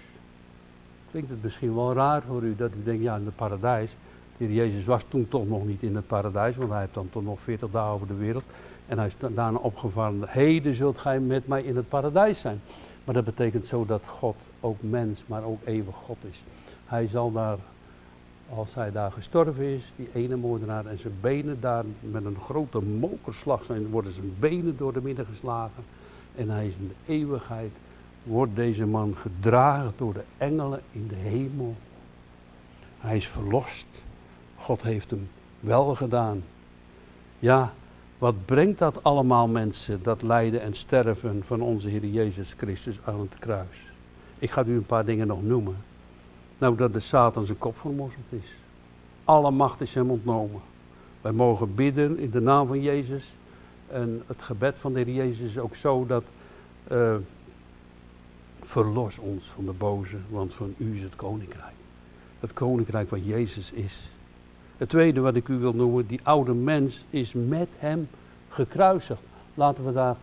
klinkt 1.12 1.30
het 1.30 1.44
misschien 1.44 1.76
wel 1.76 1.94
raar 1.94 2.22
voor 2.22 2.44
u 2.44 2.56
dat 2.56 2.72
u 2.72 2.84
denkt, 2.84 3.04
ja, 3.04 3.16
in 3.16 3.26
het 3.26 3.36
paradijs. 3.36 3.96
De 4.38 4.54
Jezus 4.54 4.86
was 4.86 5.04
toen 5.08 5.28
toch 5.28 5.48
nog 5.48 5.66
niet 5.66 5.84
in 5.84 5.96
het 5.96 6.08
paradijs, 6.08 6.56
want 6.56 6.70
hij 6.70 6.80
heeft 6.80 6.94
dan 6.94 7.10
toch 7.12 7.24
nog 7.24 7.40
40 7.40 7.70
dagen 7.72 7.94
over 7.94 8.08
de 8.08 8.16
wereld. 8.16 8.44
En 8.88 8.98
hij 8.98 9.08
is 9.08 9.18
daarna 9.18 9.58
opgevallen, 9.58 10.30
heden 10.30 10.74
zult 10.74 10.98
gij 10.98 11.20
met 11.20 11.48
mij 11.48 11.64
in 11.64 11.76
het 11.76 11.90
paradijs 11.90 12.40
zijn. 12.40 12.62
Maar 13.04 13.16
dat 13.16 13.26
betekent 13.26 13.68
zo 13.68 13.86
dat 13.86 14.02
God 14.06 14.36
ook 14.60 14.78
mens, 14.80 15.24
maar 15.26 15.44
ook 15.44 15.60
eeuwig 15.66 15.96
God 15.96 16.18
is. 16.30 16.44
Hij 16.86 17.08
zal 17.08 17.32
daar 17.32 17.58
als 18.56 18.76
hij 18.76 18.92
daar 18.92 19.12
gestorven 19.12 19.64
is, 19.64 19.92
die 19.96 20.10
ene 20.14 20.36
moordenaar, 20.36 20.86
en 20.86 21.00
zijn 21.00 21.14
benen 21.22 21.62
daar 21.62 21.84
met 22.00 22.26
een 22.26 22.38
grote 22.40 22.82
mokerslag 22.82 23.64
zijn, 23.64 23.90
worden 23.90 24.12
zijn 24.12 24.34
benen 24.40 24.78
door 24.78 24.94
de 24.94 25.02
midden 25.02 25.26
geslagen. 25.26 25.84
En 26.36 26.50
hij 26.50 26.68
is 26.68 26.74
in 26.76 26.88
de 26.88 27.14
eeuwigheid, 27.14 27.72
wordt 28.24 28.56
deze 28.56 28.86
man 28.86 29.16
gedragen 29.16 29.94
door 29.98 30.14
de 30.14 30.24
engelen 30.38 30.82
in 30.92 31.08
de 31.08 31.16
hemel. 31.16 31.76
Hij 33.00 33.18
is 33.18 33.28
verlost. 33.28 33.88
God 34.56 34.82
heeft 34.82 35.10
hem 35.10 35.30
wel 35.60 35.96
gedaan. 35.96 36.44
Ja, 37.40 37.74
wat 38.18 38.46
brengt 38.46 38.80
dat 38.80 39.04
allemaal 39.04 39.48
mensen, 39.48 40.04
dat 40.04 40.22
lijden 40.22 40.62
en 40.62 40.74
sterven 40.74 41.44
van 41.46 41.62
onze 41.62 41.88
Heer 41.88 42.06
Jezus 42.06 42.54
Christus 42.58 43.00
aan 43.04 43.20
het 43.20 43.40
kruis? 43.40 43.89
Ik 44.40 44.52
ga 44.52 44.66
u 44.66 44.76
een 44.76 44.86
paar 44.86 45.06
dingen 45.06 45.28
nog 45.28 45.44
noemen. 45.44 45.78
Nou, 46.58 46.76
dat 46.76 46.94
de 46.94 47.00
Satan 47.00 47.46
zijn 47.46 47.58
kop 47.58 47.80
vermorzeld 47.80 48.26
is. 48.30 48.56
Alle 49.24 49.52
macht 49.52 49.82
is 49.82 49.94
hem 49.94 50.10
ontnomen. 50.10 50.62
Wij 51.22 51.32
mogen 51.32 51.76
bidden 51.76 52.18
in 52.18 52.30
de 52.30 52.42
naam 52.42 52.68
van 52.68 52.82
Jezus. 52.82 53.34
En 53.88 54.24
het 54.28 54.42
gebed 54.42 54.76
van 54.80 54.94
de 54.94 55.00
Heer 55.00 55.14
Jezus 55.14 55.50
is 55.50 55.58
ook 55.58 55.76
zo 55.76 56.06
dat. 56.06 56.24
Uh, 56.92 57.16
verlos 58.70 59.18
ons 59.18 59.46
van 59.56 59.66
de 59.66 59.72
boze, 59.72 60.18
want 60.30 60.54
van 60.54 60.74
u 60.78 60.96
is 60.96 61.02
het 61.02 61.16
koninkrijk. 61.16 61.74
Het 62.40 62.54
koninkrijk 62.54 63.10
wat 63.10 63.26
Jezus 63.26 63.72
is. 63.72 64.00
Het 64.78 64.90
tweede 64.90 65.20
wat 65.20 65.36
ik 65.36 65.48
u 65.48 65.58
wil 65.58 65.74
noemen, 65.74 66.08
die 66.08 66.20
oude 66.24 66.54
mens 66.54 67.04
is 67.10 67.34
met 67.34 67.68
hem 67.78 68.08
gekruisigd. 68.50 69.22
Laten 69.54 69.86
we 69.86 69.92
daar 69.92 70.16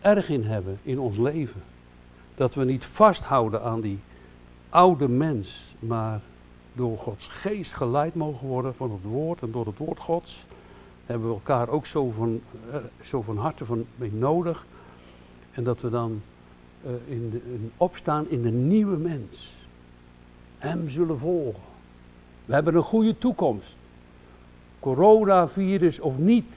erg 0.00 0.28
in 0.28 0.44
hebben 0.44 0.78
in 0.82 0.98
ons 0.98 1.18
leven. 1.18 1.62
Dat 2.34 2.54
we 2.54 2.64
niet 2.64 2.84
vasthouden 2.84 3.62
aan 3.62 3.80
die 3.80 3.98
oude 4.68 5.08
mens, 5.08 5.74
maar 5.78 6.20
door 6.72 6.98
Gods 6.98 7.28
geest 7.28 7.74
geleid 7.74 8.14
mogen 8.14 8.46
worden 8.46 8.74
van 8.74 8.90
het 8.90 9.02
woord 9.02 9.42
en 9.42 9.50
door 9.50 9.66
het 9.66 9.78
woord 9.78 9.98
Gods, 9.98 10.44
hebben 11.06 11.28
we 11.28 11.34
elkaar 11.34 11.68
ook 11.68 11.86
zo 11.86 12.10
van, 12.10 12.40
uh, 12.70 12.76
zo 13.02 13.22
van 13.22 13.36
harte 13.36 13.64
van 13.64 13.84
mee 13.96 14.12
nodig. 14.12 14.66
En 15.52 15.64
dat 15.64 15.80
we 15.80 15.90
dan 15.90 16.22
uh, 16.84 16.90
in, 17.04 17.42
in 17.44 17.72
opstaan 17.76 18.28
in 18.28 18.42
de 18.42 18.50
nieuwe 18.50 18.96
mens. 18.96 19.52
Hem 20.58 20.90
zullen 20.90 21.18
volgen. 21.18 21.62
We 22.44 22.54
hebben 22.54 22.74
een 22.74 22.82
goede 22.82 23.18
toekomst. 23.18 23.76
Coronavirus 24.80 26.00
of 26.00 26.18
niet. 26.18 26.52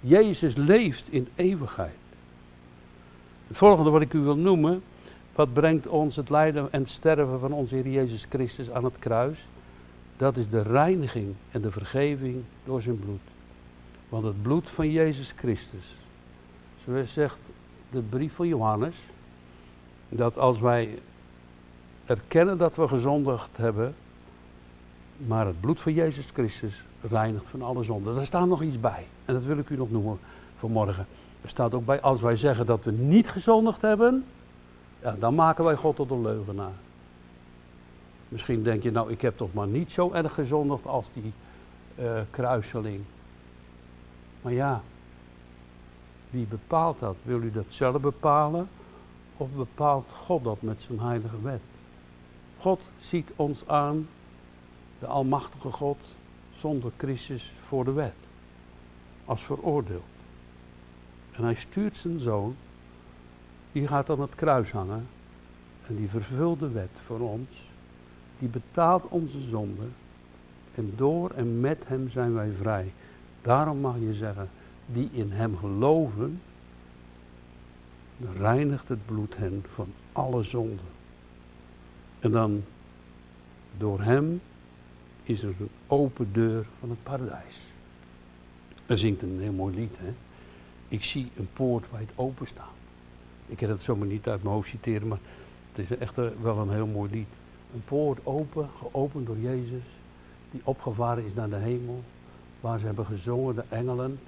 Jezus 0.00 0.56
leeft 0.56 1.04
in 1.08 1.28
eeuwigheid. 1.34 1.96
Het 3.46 3.56
volgende 3.56 3.90
wat 3.90 4.00
ik 4.00 4.12
u 4.12 4.18
wil 4.18 4.36
noemen 4.36 4.82
wat 5.34 5.52
brengt 5.52 5.86
ons 5.86 6.16
het 6.16 6.30
lijden 6.30 6.72
en 6.72 6.80
het 6.80 6.90
sterven 6.90 7.40
van 7.40 7.52
onze 7.52 7.74
Heer 7.74 7.88
Jezus 7.88 8.26
Christus 8.28 8.70
aan 8.70 8.84
het 8.84 8.98
kruis? 8.98 9.38
Dat 10.16 10.36
is 10.36 10.48
de 10.48 10.62
reiniging 10.62 11.34
en 11.50 11.60
de 11.60 11.70
vergeving 11.70 12.42
door 12.64 12.82
zijn 12.82 12.98
bloed. 12.98 13.20
Want 14.08 14.24
het 14.24 14.42
bloed 14.42 14.70
van 14.70 14.90
Jezus 14.90 15.32
Christus, 15.36 15.96
zoals 16.84 17.12
zegt 17.12 17.38
de 17.90 18.00
brief 18.00 18.34
van 18.34 18.48
Johannes, 18.48 18.94
dat 20.08 20.38
als 20.38 20.58
wij 20.58 20.98
erkennen 22.06 22.58
dat 22.58 22.76
we 22.76 22.88
gezondigd 22.88 23.56
hebben, 23.56 23.94
maar 25.16 25.46
het 25.46 25.60
bloed 25.60 25.80
van 25.80 25.92
Jezus 25.92 26.30
Christus 26.30 26.84
reinigt 27.00 27.48
van 27.48 27.62
alle 27.62 27.82
zonden. 27.82 28.14
Daar 28.14 28.26
staat 28.26 28.46
nog 28.46 28.62
iets 28.62 28.80
bij. 28.80 29.06
En 29.24 29.34
dat 29.34 29.44
wil 29.44 29.58
ik 29.58 29.68
u 29.68 29.76
nog 29.76 29.90
noemen 29.90 30.18
vanmorgen. 30.58 31.06
Er 31.42 31.48
staat 31.48 31.74
ook 31.74 31.84
bij, 31.84 32.00
als 32.00 32.20
wij 32.20 32.36
zeggen 32.36 32.66
dat 32.66 32.84
we 32.84 32.90
niet 32.92 33.28
gezondigd 33.28 33.82
hebben, 33.82 34.24
ja, 35.02 35.16
dan 35.18 35.34
maken 35.34 35.64
wij 35.64 35.76
God 35.76 35.96
tot 35.96 36.10
een 36.10 36.22
leugenaar. 36.22 36.74
Misschien 38.28 38.62
denk 38.62 38.82
je, 38.82 38.90
nou, 38.90 39.10
ik 39.10 39.20
heb 39.20 39.36
toch 39.36 39.52
maar 39.52 39.66
niet 39.66 39.92
zo 39.92 40.12
erg 40.12 40.34
gezondigd 40.34 40.86
als 40.86 41.06
die 41.12 41.32
uh, 41.98 42.20
kruiseling. 42.30 43.00
Maar 44.42 44.52
ja, 44.52 44.82
wie 46.30 46.46
bepaalt 46.46 47.00
dat? 47.00 47.16
Wil 47.22 47.42
u 47.42 47.50
dat 47.50 47.64
zelf 47.68 48.00
bepalen? 48.00 48.68
Of 49.36 49.48
bepaalt 49.50 50.06
God 50.12 50.44
dat 50.44 50.62
met 50.62 50.80
zijn 50.80 51.00
heilige 51.00 51.42
wet? 51.42 51.60
God 52.58 52.80
ziet 53.00 53.32
ons 53.36 53.66
aan, 53.66 54.08
de 54.98 55.06
Almachtige 55.06 55.70
God, 55.70 55.98
zonder 56.56 56.92
crisis 56.96 57.52
voor 57.66 57.84
de 57.84 57.92
wet. 57.92 58.14
Als 59.24 59.42
veroordeeld. 59.42 60.02
En 61.32 61.42
hij 61.42 61.54
stuurt 61.54 61.98
zijn 61.98 62.18
zoon 62.18 62.56
die 63.72 63.86
gaat 63.86 64.10
aan 64.10 64.20
het 64.20 64.34
kruis 64.34 64.70
hangen. 64.70 65.06
En 65.86 65.96
die 65.96 66.08
vervult 66.08 66.58
de 66.58 66.70
wet 66.70 66.90
voor 67.06 67.20
ons. 67.20 67.48
Die 68.38 68.48
betaalt 68.48 69.08
onze 69.08 69.40
zonde. 69.40 69.86
En 70.74 70.92
door 70.96 71.30
en 71.30 71.60
met 71.60 71.78
hem 71.86 72.10
zijn 72.10 72.34
wij 72.34 72.50
vrij. 72.60 72.92
Daarom 73.42 73.78
mag 73.78 73.96
je 73.98 74.14
zeggen, 74.14 74.48
die 74.86 75.08
in 75.12 75.30
hem 75.30 75.56
geloven, 75.56 76.40
reinigt 78.38 78.88
het 78.88 79.06
bloed 79.06 79.36
hen 79.36 79.64
van 79.74 79.92
alle 80.12 80.42
zonden. 80.42 80.86
En 82.20 82.30
dan, 82.30 82.64
door 83.76 84.00
hem 84.00 84.40
is 85.22 85.42
er 85.42 85.54
een 85.58 85.70
open 85.86 86.32
deur 86.32 86.66
van 86.80 86.90
het 86.90 87.02
paradijs. 87.02 87.58
Er 88.86 88.98
zingt 88.98 89.22
een 89.22 89.40
heel 89.40 89.52
mooi 89.52 89.74
lied, 89.74 89.98
hè. 89.98 90.12
Ik 90.88 91.04
zie 91.04 91.30
een 91.36 91.48
poort 91.52 91.90
wijd 91.90 92.10
openstaan. 92.14 92.81
Ik 93.52 93.58
kan 93.58 93.68
het 93.68 93.82
zomaar 93.82 94.06
niet 94.06 94.28
uit 94.28 94.42
mijn 94.42 94.54
hoofd 94.54 94.68
citeren, 94.68 95.08
maar 95.08 95.18
het 95.72 95.90
is 95.90 95.98
echt 95.98 96.16
wel 96.16 96.58
een 96.58 96.70
heel 96.70 96.86
mooi 96.86 97.10
lied. 97.10 97.26
Een 97.74 97.84
poort 97.84 98.18
open, 98.22 98.68
geopend 98.78 99.26
door 99.26 99.38
Jezus, 99.38 99.82
die 100.50 100.60
opgevaren 100.64 101.24
is 101.24 101.34
naar 101.34 101.48
de 101.48 101.56
hemel, 101.56 102.02
waar 102.60 102.78
ze 102.78 102.86
hebben 102.86 103.06
gezongen, 103.06 103.54
de 103.54 103.64
engelen. 103.68 104.18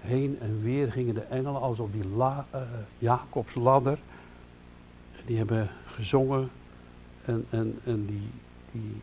Heen 0.00 0.38
en 0.40 0.62
weer 0.62 0.92
gingen 0.92 1.14
de 1.14 1.20
engelen 1.20 1.60
als 1.60 1.78
op 1.78 1.92
die 1.92 2.08
la, 2.08 2.46
uh, 2.54 2.60
Jacobs 2.98 3.54
ladder. 3.54 3.98
Die 5.26 5.36
hebben 5.36 5.70
gezongen 5.86 6.50
en, 7.24 7.46
en, 7.50 7.78
en 7.84 8.06
die, 8.06 8.30
die, 8.72 9.00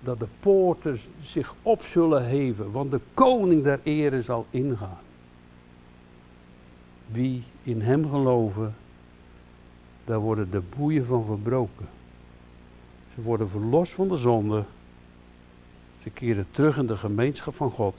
dat 0.00 0.18
de 0.18 0.28
poorten 0.40 1.00
zich 1.22 1.54
op 1.62 1.82
zullen 1.82 2.24
heven, 2.24 2.70
want 2.70 2.90
de 2.90 3.00
koning 3.14 3.62
der 3.62 3.80
ere 3.82 4.22
zal 4.22 4.46
ingaan. 4.50 4.98
Wie 7.12 7.42
in 7.62 7.80
hem 7.80 8.10
geloven, 8.10 8.74
daar 10.04 10.18
worden 10.18 10.50
de 10.50 10.62
boeien 10.76 11.04
van 11.04 11.24
verbroken. 11.24 11.88
Ze 13.14 13.22
worden 13.22 13.48
verlost 13.48 13.92
van 13.92 14.08
de 14.08 14.16
zonde. 14.16 14.64
Ze 16.02 16.10
keren 16.10 16.46
terug 16.50 16.76
in 16.76 16.86
de 16.86 16.96
gemeenschap 16.96 17.54
van 17.54 17.70
God. 17.70 17.94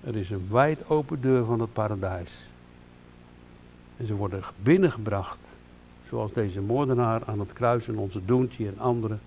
Er 0.00 0.16
is 0.16 0.30
een 0.30 0.46
wijd 0.50 0.88
open 0.88 1.20
deur 1.20 1.44
van 1.44 1.60
het 1.60 1.72
paradijs. 1.72 2.32
En 3.96 4.06
ze 4.06 4.14
worden 4.14 4.42
binnengebracht, 4.62 5.38
zoals 6.08 6.32
deze 6.32 6.60
moordenaar 6.60 7.24
aan 7.24 7.38
het 7.38 7.52
kruis 7.52 7.88
en 7.88 7.98
onze 7.98 8.24
Doentje 8.24 8.66
en 8.66 8.78
anderen, 8.78 9.20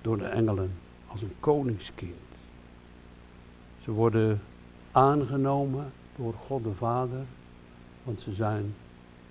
door 0.00 0.18
de 0.18 0.24
engelen, 0.24 0.70
als 1.06 1.22
een 1.22 1.34
koningskind. 1.40 2.12
Ze 3.82 3.90
worden 3.90 4.40
aangenomen 4.92 5.92
door 6.16 6.34
God 6.46 6.64
de 6.64 6.74
Vader, 6.74 7.24
want 8.08 8.20
ze 8.20 8.32
zijn 8.32 8.74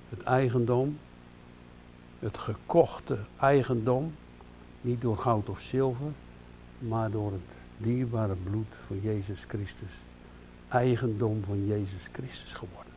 het 0.09 0.23
eigendom, 0.23 0.97
het 2.19 2.37
gekochte 2.37 3.17
eigendom, 3.39 4.15
niet 4.81 5.01
door 5.01 5.17
goud 5.17 5.49
of 5.49 5.61
zilver, 5.61 6.11
maar 6.79 7.11
door 7.11 7.31
het 7.31 7.41
dierbare 7.77 8.35
bloed 8.43 8.67
van 8.87 8.99
Jezus 9.01 9.43
Christus. 9.47 9.89
Eigendom 10.67 11.43
van 11.45 11.65
Jezus 11.65 12.07
Christus 12.11 12.53
geworden. 12.53 12.93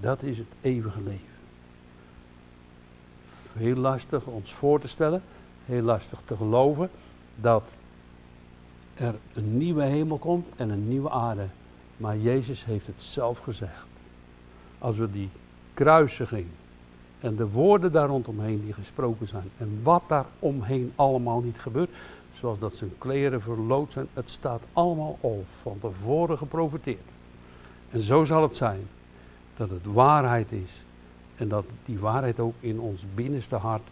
Dat 0.00 0.22
is 0.22 0.38
het 0.38 0.46
eeuwige 0.60 1.00
leven. 1.02 1.38
Heel 3.52 3.76
lastig 3.76 4.26
ons 4.26 4.52
voor 4.52 4.80
te 4.80 4.88
stellen, 4.88 5.22
heel 5.64 5.82
lastig 5.82 6.20
te 6.24 6.36
geloven 6.36 6.90
dat 7.36 7.64
er 8.94 9.14
een 9.34 9.56
nieuwe 9.58 9.84
hemel 9.84 10.18
komt 10.18 10.46
en 10.56 10.70
een 10.70 10.88
nieuwe 10.88 11.10
aarde. 11.10 11.46
Maar 11.96 12.18
Jezus 12.18 12.64
heeft 12.64 12.86
het 12.86 13.02
zelf 13.02 13.38
gezegd. 13.38 13.88
Als 14.80 14.96
we 14.96 15.10
die 15.10 15.28
kruisiging 15.74 16.46
en 17.20 17.36
de 17.36 17.48
woorden 17.48 17.92
daar 17.92 18.08
rondomheen 18.08 18.64
die 18.64 18.72
gesproken 18.72 19.28
zijn 19.28 19.50
en 19.58 19.80
wat 19.82 20.02
daar 20.06 20.26
omheen 20.38 20.92
allemaal 20.94 21.40
niet 21.40 21.58
gebeurt, 21.58 21.90
zoals 22.34 22.58
dat 22.58 22.76
zijn 22.76 22.90
kleren 22.98 23.42
verloot 23.42 23.92
zijn, 23.92 24.06
het 24.14 24.30
staat 24.30 24.62
allemaal 24.72 25.18
al 25.20 25.44
van 25.62 25.78
tevoren 25.80 26.38
geprofiteerd. 26.38 27.08
En 27.90 28.00
zo 28.00 28.24
zal 28.24 28.42
het 28.42 28.56
zijn 28.56 28.80
dat 29.56 29.70
het 29.70 29.84
waarheid 29.84 30.52
is 30.52 30.82
en 31.36 31.48
dat 31.48 31.64
die 31.84 31.98
waarheid 31.98 32.40
ook 32.40 32.54
in 32.60 32.80
ons 32.80 33.04
binnenste 33.14 33.56
hart 33.56 33.88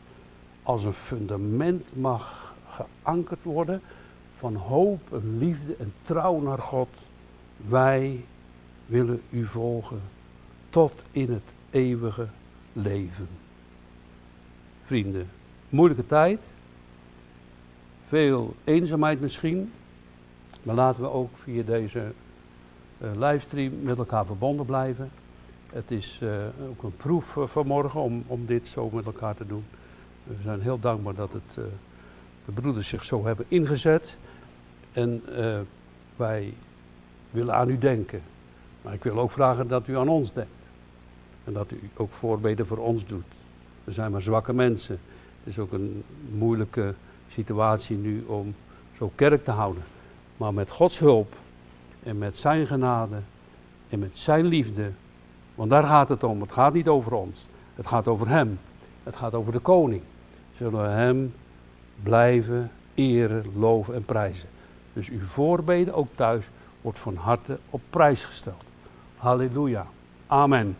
als 0.62 0.84
een 0.84 0.92
fundament 0.92 1.96
mag 1.96 2.54
geankerd 2.70 3.42
worden 3.42 3.80
van 4.36 4.54
hoop 4.54 5.00
en 5.12 5.38
liefde 5.38 5.76
en 5.76 5.92
trouw 6.02 6.40
naar 6.40 6.58
God. 6.58 6.88
Wij 7.56 8.24
willen 8.86 9.22
u 9.30 9.46
volgen 9.46 10.00
tot 10.70 10.92
in 11.10 11.32
het 11.32 11.42
eeuwige 11.70 12.26
leven. 12.72 13.28
Vrienden, 14.84 15.28
moeilijke 15.68 16.06
tijd, 16.06 16.40
veel 18.08 18.54
eenzaamheid 18.64 19.20
misschien, 19.20 19.72
maar 20.62 20.74
laten 20.74 21.02
we 21.02 21.10
ook 21.10 21.30
via 21.42 21.62
deze 21.62 22.12
uh, 22.98 23.10
livestream 23.14 23.82
met 23.82 23.98
elkaar 23.98 24.26
verbonden 24.26 24.66
blijven. 24.66 25.10
Het 25.72 25.90
is 25.90 26.20
uh, 26.22 26.30
ook 26.68 26.82
een 26.82 26.96
proef 26.96 27.36
uh, 27.36 27.46
vanmorgen 27.46 28.00
om, 28.00 28.24
om 28.26 28.46
dit 28.46 28.66
zo 28.66 28.90
met 28.92 29.06
elkaar 29.06 29.34
te 29.34 29.46
doen. 29.46 29.64
We 30.24 30.34
zijn 30.42 30.60
heel 30.60 30.80
dankbaar 30.80 31.14
dat 31.14 31.32
het, 31.32 31.66
de 32.44 32.52
broeders 32.52 32.88
zich 32.88 33.04
zo 33.04 33.24
hebben 33.24 33.44
ingezet. 33.48 34.16
En 34.92 35.22
wij 36.16 36.54
willen 37.30 37.54
aan 37.54 37.68
u 37.68 37.78
denken. 37.78 38.22
Maar 38.82 38.94
ik 38.94 39.02
wil 39.02 39.18
ook 39.18 39.30
vragen 39.30 39.68
dat 39.68 39.88
u 39.88 39.96
aan 39.96 40.08
ons 40.08 40.32
denkt. 40.32 40.57
En 41.48 41.54
dat 41.54 41.70
u 41.70 41.90
ook 41.96 42.10
voorbeden 42.18 42.66
voor 42.66 42.76
ons 42.76 43.06
doet. 43.06 43.24
We 43.84 43.92
zijn 43.92 44.12
maar 44.12 44.22
zwakke 44.22 44.52
mensen. 44.52 44.98
Het 45.38 45.52
is 45.52 45.58
ook 45.58 45.72
een 45.72 46.04
moeilijke 46.30 46.94
situatie 47.28 47.96
nu 47.96 48.24
om 48.26 48.54
zo 48.96 49.12
kerk 49.14 49.44
te 49.44 49.50
houden. 49.50 49.82
Maar 50.36 50.54
met 50.54 50.70
Gods 50.70 50.98
hulp 50.98 51.34
en 52.02 52.18
met 52.18 52.38
Zijn 52.38 52.66
genade 52.66 53.16
en 53.88 53.98
met 53.98 54.18
Zijn 54.18 54.46
liefde. 54.46 54.90
Want 55.54 55.70
daar 55.70 55.82
gaat 55.82 56.08
het 56.08 56.24
om. 56.24 56.40
Het 56.40 56.52
gaat 56.52 56.72
niet 56.72 56.88
over 56.88 57.12
ons. 57.12 57.46
Het 57.74 57.86
gaat 57.86 58.08
over 58.08 58.28
Hem. 58.28 58.58
Het 59.02 59.16
gaat 59.16 59.34
over 59.34 59.52
de 59.52 59.58
koning. 59.58 60.02
Zullen 60.56 60.82
we 60.82 60.88
Hem 60.88 61.34
blijven 62.02 62.70
eren, 62.94 63.44
loven 63.56 63.94
en 63.94 64.04
prijzen. 64.04 64.48
Dus 64.92 65.08
uw 65.08 65.26
voorbeden 65.26 65.94
ook 65.94 66.08
thuis 66.14 66.44
wordt 66.80 66.98
van 66.98 67.16
harte 67.16 67.58
op 67.70 67.80
prijs 67.90 68.24
gesteld. 68.24 68.64
Halleluja. 69.16 69.86
Amen. 70.26 70.76